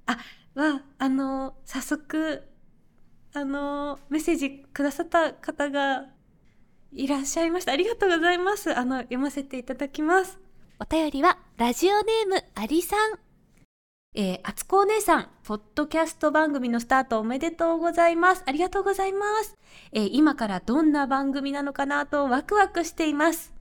[0.05, 0.17] あ、
[0.53, 2.43] わあ、あの、早速、
[3.33, 6.05] あの、メッセージくださった方が
[6.93, 7.73] いらっしゃいました。
[7.73, 8.73] ありがとうございます。
[8.77, 10.39] あの、読ませていただきます。
[10.79, 13.24] お便りは、ラジオネームありさん。
[14.17, 18.43] えー、あつこお姉さん、ポッドキャスト番組のスタートおめでとうございます。
[18.45, 19.57] ありがとうございます。
[19.91, 23.53] えー、今からどんな番組なのかなとワクワクしています。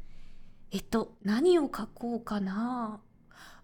[0.71, 3.01] えっと、何を書こうかな。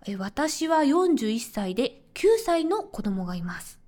[0.05, 3.79] え私は41歳で9歳の子供がいます。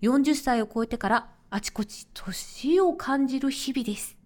[0.00, 4.16] 40歳を超えてからあちこち年を感じる日々です。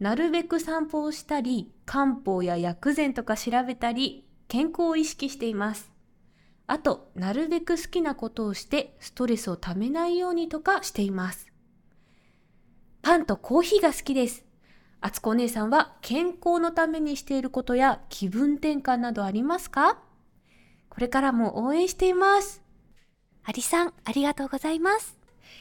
[0.00, 5.95] なるべく散歩をしたり、漢方や薬膳とか調べたり、健康を意識しています。
[6.66, 11.46] あと、なるべく好きなことをしてストレスをためないようにとかしています。
[13.02, 14.44] パンとコーヒーが好きです。
[15.00, 19.98] あつこお姉さんは健康のためにしていることや気分転換などありますか？
[20.88, 22.62] これからも応援しています。
[23.44, 25.16] ありさん、ありがとうございます。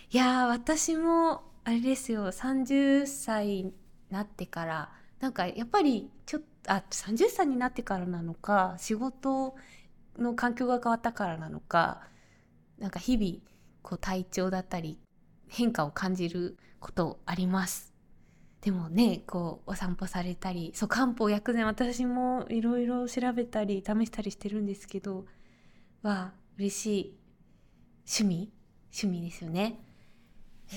[0.10, 3.74] いやー、私も、あれですよ、30歳に
[4.10, 9.56] なってから、なんかやっぱりちょっと、あ、30歳になってからなのか、仕事
[10.18, 12.02] の環境が変わったからなのか
[12.80, 13.40] なんか日々
[13.82, 15.00] こう体調だったり
[15.48, 17.94] 変化を感じることあります。
[18.62, 25.26] でもねこうお散歩されたりそう漢方薬膳私もいろいろ調べたり試したりしてるんですけど
[26.02, 27.18] は嬉しい。
[28.08, 28.52] 趣味？
[28.92, 29.80] 趣味ですよね。
[30.72, 30.74] え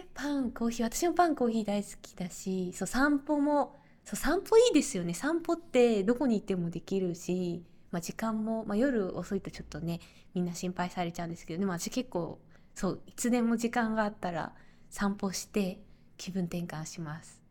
[0.00, 0.84] ー、パンコーヒー。
[0.84, 3.74] 私もパンコーヒー大好きだしそう散歩も
[4.04, 5.14] そう散歩いいですよね。
[5.14, 10.00] 散歩ってどこに行ってもできるしまあ、時間も、まあ、夜遅いとちょっとね
[10.34, 12.40] みんな心配されちゃうんですけどでも私結構
[12.74, 14.54] そういつでも時間があったら
[14.88, 15.78] 散歩して
[16.16, 17.42] 気分転換します。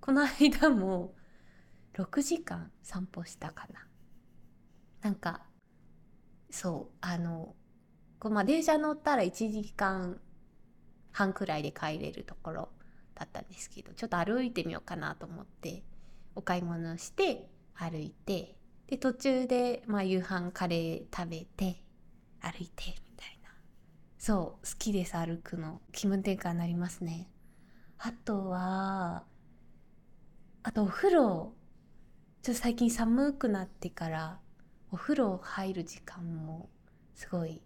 [0.00, 1.14] この間も
[1.94, 3.86] 6時間散歩したかな。
[5.02, 5.42] なんか
[6.50, 7.54] そうあの
[8.18, 10.20] こう、まあ、電車乗ったら1時間
[11.12, 12.68] 半くらいで帰れるところ
[13.14, 15.82] だったんですけどちょっと歩いてみようかなと思って
[16.34, 18.56] お買い物して歩いて
[18.90, 21.80] で途中で、まあ、夕飯カレー食べて
[22.40, 23.50] 歩いてみたいな。
[24.18, 25.80] そう好きです歩くの。
[25.92, 27.30] 気分転換になりますね。
[27.98, 29.22] あとは
[30.64, 31.54] あとお風呂。
[32.42, 34.40] ちょっと最近寒くなってから
[34.90, 36.68] お風呂入る時間も
[37.14, 37.62] すごい、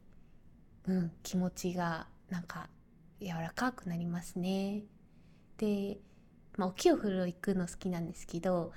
[0.88, 2.68] うん、気持ちがなんか
[3.18, 4.82] 柔らかくなりますね。
[5.56, 6.00] で、
[6.58, 8.72] まあ、大きいお風呂行くの好きなんですけど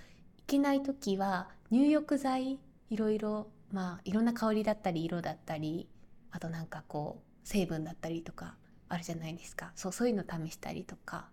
[0.48, 5.88] けない時は入浴剤いろいろまあいろんな香りだったり色だったり
[6.32, 8.56] あとなんかこう成分だったりとか
[8.90, 9.72] あるじゃないですか。
[9.76, 11.28] そうそういうの試したりとか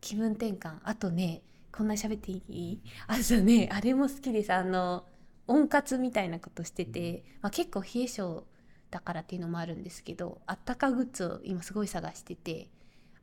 [0.00, 0.78] 気分転換。
[0.84, 2.80] あとねこんな喋っていい？
[3.06, 4.52] あとねあれも好きです。
[4.52, 5.04] あの
[5.46, 8.44] 温活みたいなことしてて、まあ、結構冷え性
[8.90, 12.70] だからっていうのもあるんですけどあったかグッズを今すごい探してて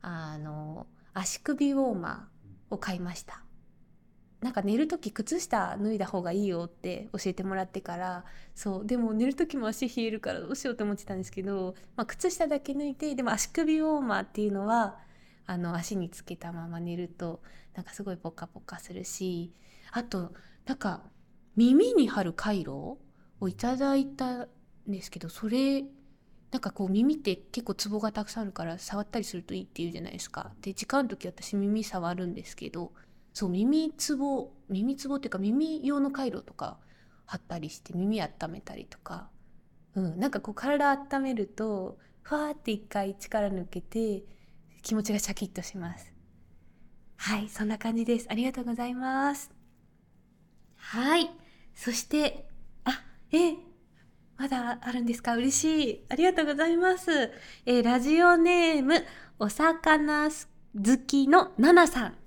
[0.02, 3.42] あの足首ウォーマーを買いました
[4.42, 8.24] なんか寝る時靴下脱いだ方がいいよって教えてもらってから
[8.56, 14.98] そうでも寝る時も足冷えるからどうしようと思ってたんですけど、まあ、靴下だけ脱いででも足首ウォーマーっていうのは
[15.46, 17.40] あの足につけたまま寝ると
[17.74, 19.52] なんかすごいポカポカするし
[19.92, 20.32] あと
[20.66, 21.02] なんか
[21.54, 22.98] 耳に貼るカイロ
[23.40, 24.48] をいただいたん
[24.88, 25.84] ですけどそれ
[26.50, 30.52] なんかこう耳って結構ツボがたくさんあるから触ったりするといいっていうじゃないですか。
[30.60, 32.92] で時間の時私耳触るんですけど
[33.32, 36.78] そう耳つぼ耳つぼっていうか耳用の回路とか
[37.24, 39.30] 貼ったりして耳温めたりとか、
[39.94, 44.24] うん、なんかこう体温めるとふわーって一回力抜けて
[44.82, 46.12] 気持ちがシャキッとします。
[47.16, 48.26] はいそんな感じです。
[48.28, 49.50] ありがとうございます。
[50.76, 51.30] はい
[51.74, 52.48] そして
[52.84, 53.02] あ
[53.32, 53.54] え
[54.36, 55.36] まだあるんですか？
[55.36, 56.04] 嬉しい。
[56.08, 57.30] ありがとうございます。
[57.64, 59.04] えラジオネーム
[59.38, 60.36] お魚好
[61.06, 62.21] きのナナさん。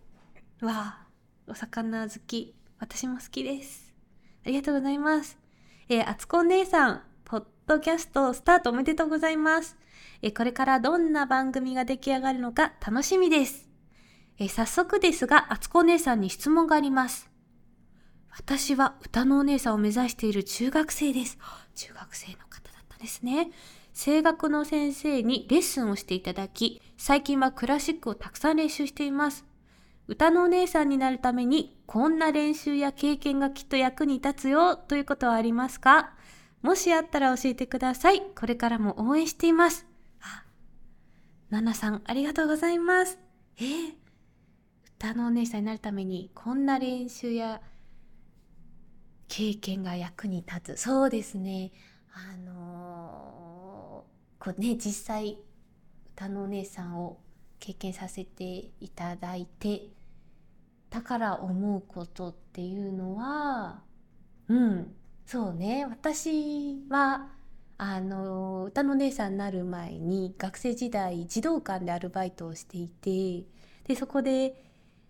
[0.62, 1.08] わあ、
[1.48, 2.56] お魚好き。
[2.80, 3.94] 私も好きです。
[4.46, 5.38] ありがとうございます。
[5.90, 9.76] えー、あつこお姉さん、ポッドキャストスタートおめでとうございます。
[10.22, 13.70] えー、これからどんな番組が出来上がるのか楽しみです。
[14.40, 17.30] えー、早速ですが、あつこお姉さんに質問があります。
[18.30, 21.38] 私は歌のお姉さんを目指している中学生です。
[21.76, 23.52] 中学生の方だったんですね。
[23.94, 29.46] 声楽の先生にレッスンをしていただき、最近はクラシックをたくさん練習しています。
[30.08, 36.14] 歌のお姉さんになるためにこんな練習や経験がきっと役に立つよということはありますか？
[36.62, 38.22] もしあったら教えてください。
[38.36, 39.86] これからも応援しています。
[40.22, 40.46] あ、
[41.50, 43.20] ナナさんありがとうございます。
[43.58, 43.94] えー、
[44.98, 47.62] 歌のお姉さんになるためにこんな練習や
[49.28, 50.82] 経験が役に立つ。
[50.82, 51.72] そうですね。
[52.14, 55.40] あのー、こうね、実際
[56.16, 57.20] 歌のお姉さんを
[57.66, 59.88] 経験させていただいて
[60.92, 63.82] だから思うことっていうのは
[64.48, 64.94] うん
[65.26, 65.88] そうね。
[65.90, 67.32] 私は
[67.80, 73.48] あの歌の姉さんになる前に学生時代児童館でアルバイトをしていて
[73.88, 74.64] でそこで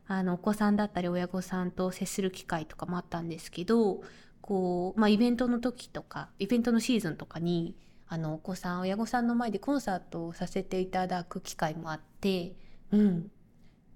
[0.07, 4.01] あのお子さんだったり親御さんと接する機会とかもあったんですけど
[4.39, 7.75] こう、まあ、イベントの時とかイベントのシーズンとかに
[8.07, 12.55] あのお子さん親御さんの前でコンサートをさせていただく機会もあって
[12.91, 13.31] うん。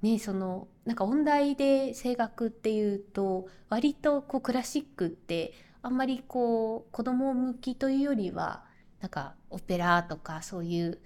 [0.02, 8.64] ねそのなんか音大で声楽っていうと割とこうクラシックってあんまりこう子供向きというよりは
[9.02, 11.00] なんかオペラとかそういう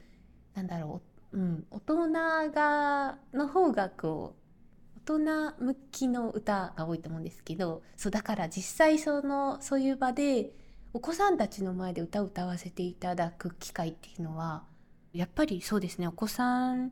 [0.55, 1.01] なんだろ
[1.31, 10.51] う、うん、大人がの方がこう大人向きの歌が多いと思うんですけどそうだから実際そのそういう場で
[10.93, 14.63] お子さんたちの前で歌を歌わせていただく機会っていうのは
[15.11, 16.91] やっぱりそうですねお子さん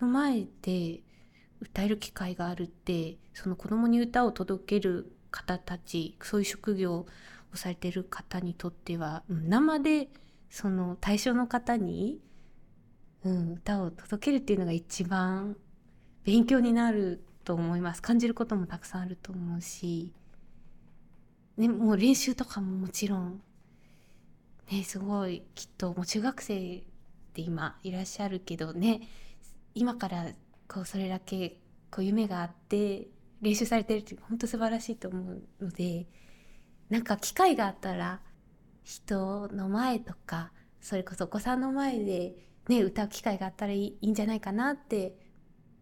[0.00, 1.00] の前で
[1.60, 7.06] 歌える機会があるってその子供に歌を届ける方たちそういう職業を
[7.54, 10.08] されてる方にとっては、生で
[10.48, 12.20] その対象の方に、
[13.24, 15.56] うん、歌を届けるっていうのが一番
[16.24, 18.02] 勉強になると思います。
[18.02, 20.12] 感じることもたくさんあると思うし。
[21.56, 23.42] ね、もう練習とかももちろん、
[24.70, 26.82] ね、すごいきっともう中学生っ
[27.34, 29.02] て今いらっしゃるけどね
[29.74, 30.26] 今から
[30.68, 31.58] こうそれだけ
[31.90, 33.08] こう夢があって
[33.42, 36.06] 練習されてるって本当素晴らしいと思うので
[36.88, 38.20] なんか機会があったら
[38.84, 42.34] 人の前とかそれこそお子さんの前で、
[42.68, 45.14] ね、歌う機会があったらいいんじゃないかなって、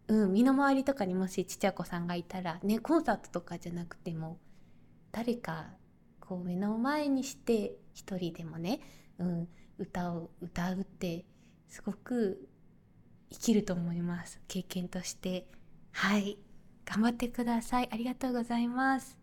[0.09, 4.39] うん、身の回りとかにもしちっちゃい子さんがいたらねコンサートとかじゃなくても
[5.13, 5.67] 誰か
[6.21, 8.81] こう目の前にして一人でもね、
[9.19, 9.49] うん、
[9.79, 11.25] 歌を歌うって
[11.69, 12.49] すごく
[13.31, 14.41] 生きると思います。
[14.49, 15.47] 経験として。
[15.93, 16.39] はい。
[16.85, 17.89] 頑張ってください。
[17.93, 19.19] ありがとうございます。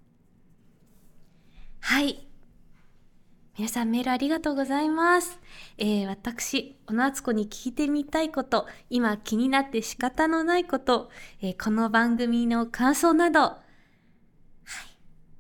[1.81, 2.27] はい。
[3.57, 5.39] 皆さんメールありがとうございます。
[5.77, 11.09] えー、私、小野敦子に聞いてみたいこと、今気になって仕方のないこと、
[11.41, 13.57] えー、この番組の感想など、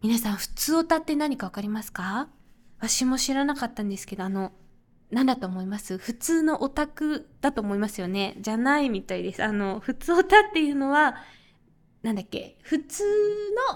[0.00, 2.28] 皆さん、ふつおたって何かわかりますか？
[2.78, 4.52] 私も知らなかったんですけど、あの、
[5.10, 5.98] 何だと思います？
[5.98, 9.42] 普通のオタクだと思いますよねじゃないみたいです。
[9.42, 11.16] あの、普通オタっていうのは、
[12.04, 12.58] なんだっけ？
[12.62, 13.02] 普通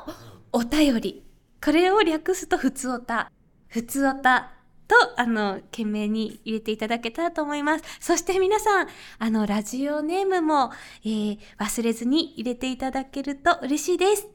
[0.07, 0.15] の
[0.53, 1.25] お便り。
[1.65, 3.33] これを略すと普通おた。
[3.67, 4.53] 普通おた
[4.87, 7.85] と、あの、懸命に入れていただけたらと思います。
[7.99, 8.87] そして皆さん、
[9.19, 10.71] あの、ラジオネームも、
[11.05, 14.29] えー、忘れずに入れていただけると嬉しいです。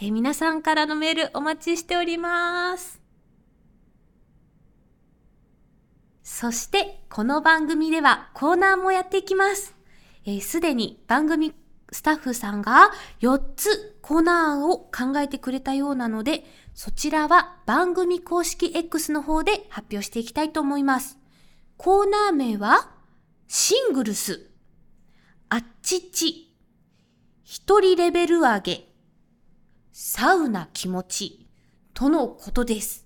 [0.00, 3.00] え、皆さんからのメールお待ちしております。
[6.22, 9.74] そして、この番組ではコーナーもやっていきます。
[10.40, 11.52] す、え、で、に番組
[11.90, 12.92] スタッフさんが
[13.22, 16.44] 4つコーナーを考えてくれたようなので、
[16.74, 21.18] そちらは番組公式 X の方で発表していきたいと思います。
[21.76, 22.92] コーナー名は、
[23.48, 24.48] シングルス、
[25.48, 26.54] あっちっち、
[27.42, 28.87] 一人レベル上げ、
[30.00, 31.46] サウナ気持ち、
[31.92, 33.04] とのことです。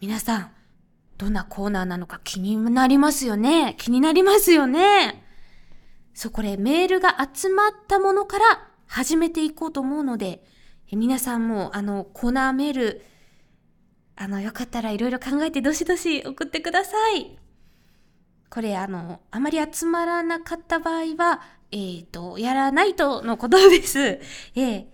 [0.00, 0.50] 皆さん、
[1.18, 3.76] どんなコーナーなのか気になりますよね？
[3.78, 5.22] 気になりますよね？
[6.14, 8.44] そう、これメールが集まったものから
[8.86, 10.42] 始めていこうと思うので、
[10.90, 13.04] 皆さんもあのコーナーメール、
[14.16, 17.38] あの、よかったらいろいろ考えてどしどし送ってください。
[18.48, 24.00] これあの、あまり集まらなかった場合は、えっ、ー、と、やらないとのことです。
[24.00, 24.93] えー、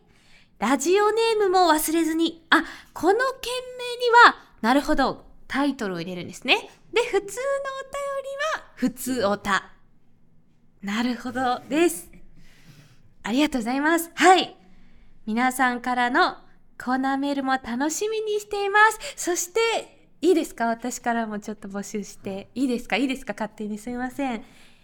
[0.61, 6.69] ラジオネームも忘れずに、あ、この件名には、なるほど、タイトルを入れるんですね。
[6.93, 7.33] で、普通のお便り
[8.59, 9.71] は、普通おた。
[10.83, 12.11] なるほどです。
[13.23, 14.11] ありがとうございます。
[14.13, 14.55] はい。
[15.25, 16.37] 皆さんからの
[16.79, 18.99] コーナーメールも楽しみにしています。
[19.15, 20.67] そして、いいですか？
[20.67, 22.51] 私からもちょっと募集して。
[22.53, 22.97] いいですか？
[22.97, 23.33] いいですか？
[23.33, 24.43] 勝手にすいません。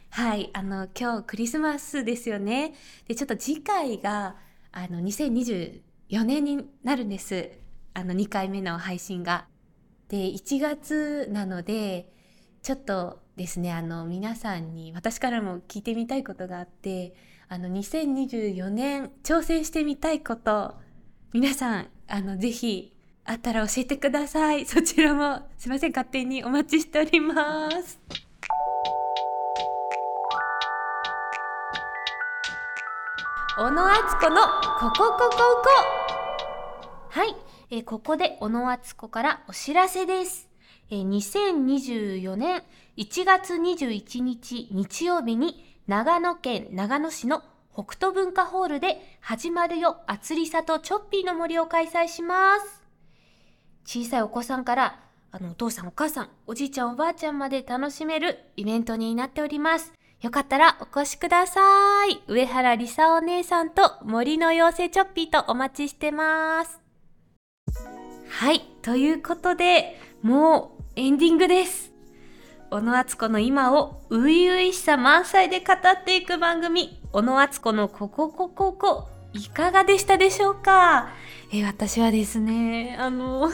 [0.10, 0.50] はい。
[0.54, 2.74] あの、今日クリスマスですよね。
[3.08, 4.38] で、ちょっと次回が、
[4.78, 7.52] あの、2024年になるんです。
[7.94, 9.48] あの、2回目の配信が。
[10.10, 12.12] で、1月なので、
[12.68, 17.16] ちょっとですねあの皆さんに私からも聞いてみたいことがあって
[17.48, 20.74] あの2024年挑戦してみたいこと
[21.32, 28.27] 皆さんあのぜひあったら教えてくださいそちらもすいません勝手にお待ちしております
[33.60, 34.42] 小野敦子の
[34.80, 35.70] ここここここ
[37.10, 37.36] はい、
[37.72, 40.48] えー、ここで小野敦子からお知らせです
[40.92, 42.62] えー、2024年
[42.98, 47.42] 1月21日日曜日に長野県長野市の
[47.74, 52.84] 北斗文化ホールで始まるよあつりさとチョッピーの森を開催します。
[53.86, 55.00] 小さいお子さんから
[55.32, 59.94] あのお父さんお母さんおじいちゃんおばあちゃんまで楽しめるイベントになっております。
[60.22, 61.62] よかったらお越しくださ
[62.08, 62.24] い。
[62.28, 66.82] 上原りさお姉さんと森の妖精チョッピーとお待ちしてます。
[68.28, 68.62] はい。
[68.82, 71.92] ということで、もうエンディングです。
[72.72, 81.10] 小野敦子の今を初々しさ満載で語っていく番組、小野敦子のこここここ、いかがでしたでしょうか？
[81.54, 83.54] え私はですね、あの、 い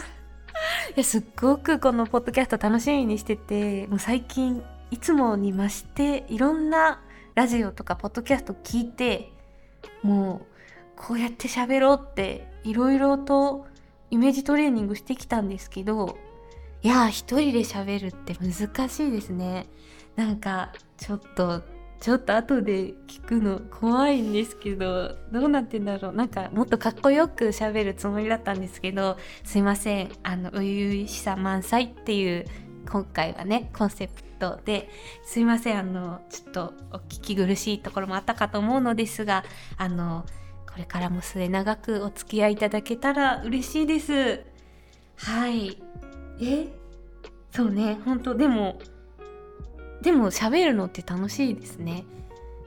[0.95, 4.63] やすっごくこのポッドキャスト楽しみにしてて、もう最近
[4.93, 7.01] いつもに増していろんな
[7.33, 9.31] ラジオとかポッドキャスト聞いて、
[10.03, 10.45] もう
[10.95, 13.65] こうやって喋ろうっていろいろと
[14.11, 16.19] イメージトレーニングしてきたんですけど、
[16.83, 19.65] いや一人で喋るって難しいですね。
[20.15, 21.63] なんかちょっと
[21.99, 26.13] ちょっと後で聞くの怖いんですけどどうなってんだろう。
[26.13, 30.11] なんかもっとかっこよく喋るつもりだったんですけどすいません。
[30.21, 32.45] あの初々しさ満載っていう
[32.89, 34.89] 今回はねコンセプトで
[35.23, 39.43] すいませんあのちょっとお聞き苦しいところもあったかと思うのですが
[39.77, 40.25] あの
[40.71, 44.43] これからも末永くお付き合いいただけたら嬉しいです。
[45.17, 45.81] はい。
[46.41, 46.67] え？
[47.51, 47.99] そうね。
[48.03, 48.79] 本当でも
[50.01, 52.05] でも喋るのって楽しいですね。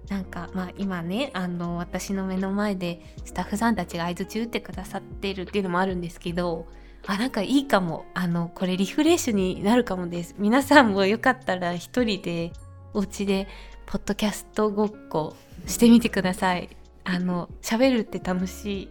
[0.09, 6.69] なんかまあ今ねあの私の目の前でスタッフさんたちが相づち打ってくださってるっていうのもあるんですけど
[7.07, 8.05] あなんかいいかも。
[8.15, 10.35] あのこれリフレッシュになるかもです。
[10.39, 12.53] 皆さんもよかったら一人で
[12.95, 13.49] お家で
[13.87, 15.37] ポッドキャストごっこ
[15.67, 16.69] してみてください。
[17.05, 18.89] あの喋るって楽しい。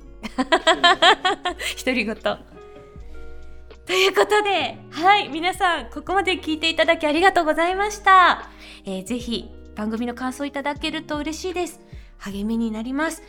[1.85, 8.49] 独り言ということではい皆さんここまで聞いていただきありがとうございました、
[8.85, 11.79] えー、ぜひ番組の感想いただけると嬉しいです。
[12.17, 13.21] 励みになります。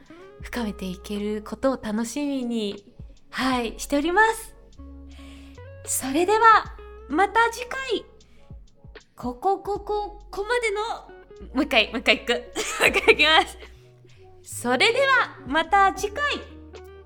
[0.40, 2.82] 深めていけることを楽しみに
[3.28, 4.56] はいしております。
[5.84, 6.38] それでは
[7.10, 8.15] また次回
[9.16, 10.82] ここここここまでの
[11.54, 12.32] もう一回もう一回いく。
[12.32, 13.58] もう一回い きます。
[14.42, 16.22] それではまた次回。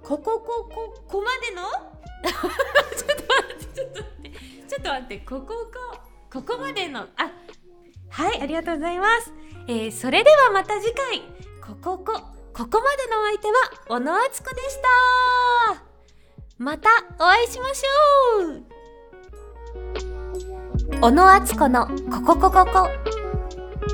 [0.03, 1.63] こここここまでの？
[2.97, 4.31] ちょっと待ってちょっと待って。
[4.69, 7.07] ちょっと待ってこここここまでの？
[7.17, 7.31] あ
[8.11, 9.33] はいありがとうございます、
[9.69, 11.23] えー、それではまた次回。
[11.65, 12.13] こここ
[12.53, 13.55] ここまでのお相手は
[13.87, 14.77] 小野敦子でし
[15.77, 15.85] た。
[16.59, 16.91] また
[17.21, 18.47] お会いしましょ
[20.07, 20.10] う。
[20.99, 22.89] 小野敦子のこここここ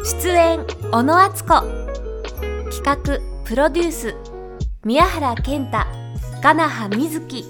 [0.05, 1.61] 出演小野敦子。
[2.73, 2.97] 企画
[3.45, 4.15] プロデュース。
[4.85, 5.87] 宮原健太
[6.43, 7.45] 金葉瑞希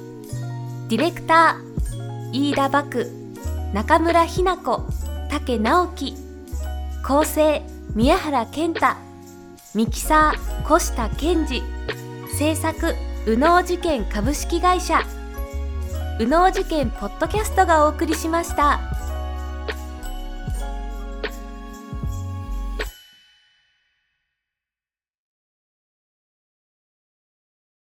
[0.89, 3.11] ディレクター飯田漠。
[3.73, 4.83] 中村ひな子
[5.31, 6.15] 竹直樹。
[7.03, 7.63] 構成
[7.95, 8.97] 宮原健太。
[9.75, 11.63] ミキサー越田健二。
[12.37, 12.95] 制作
[13.25, 15.03] 右脳事件株式会社。
[16.19, 18.96] 右脳事件ポッドキャストがお送りしました。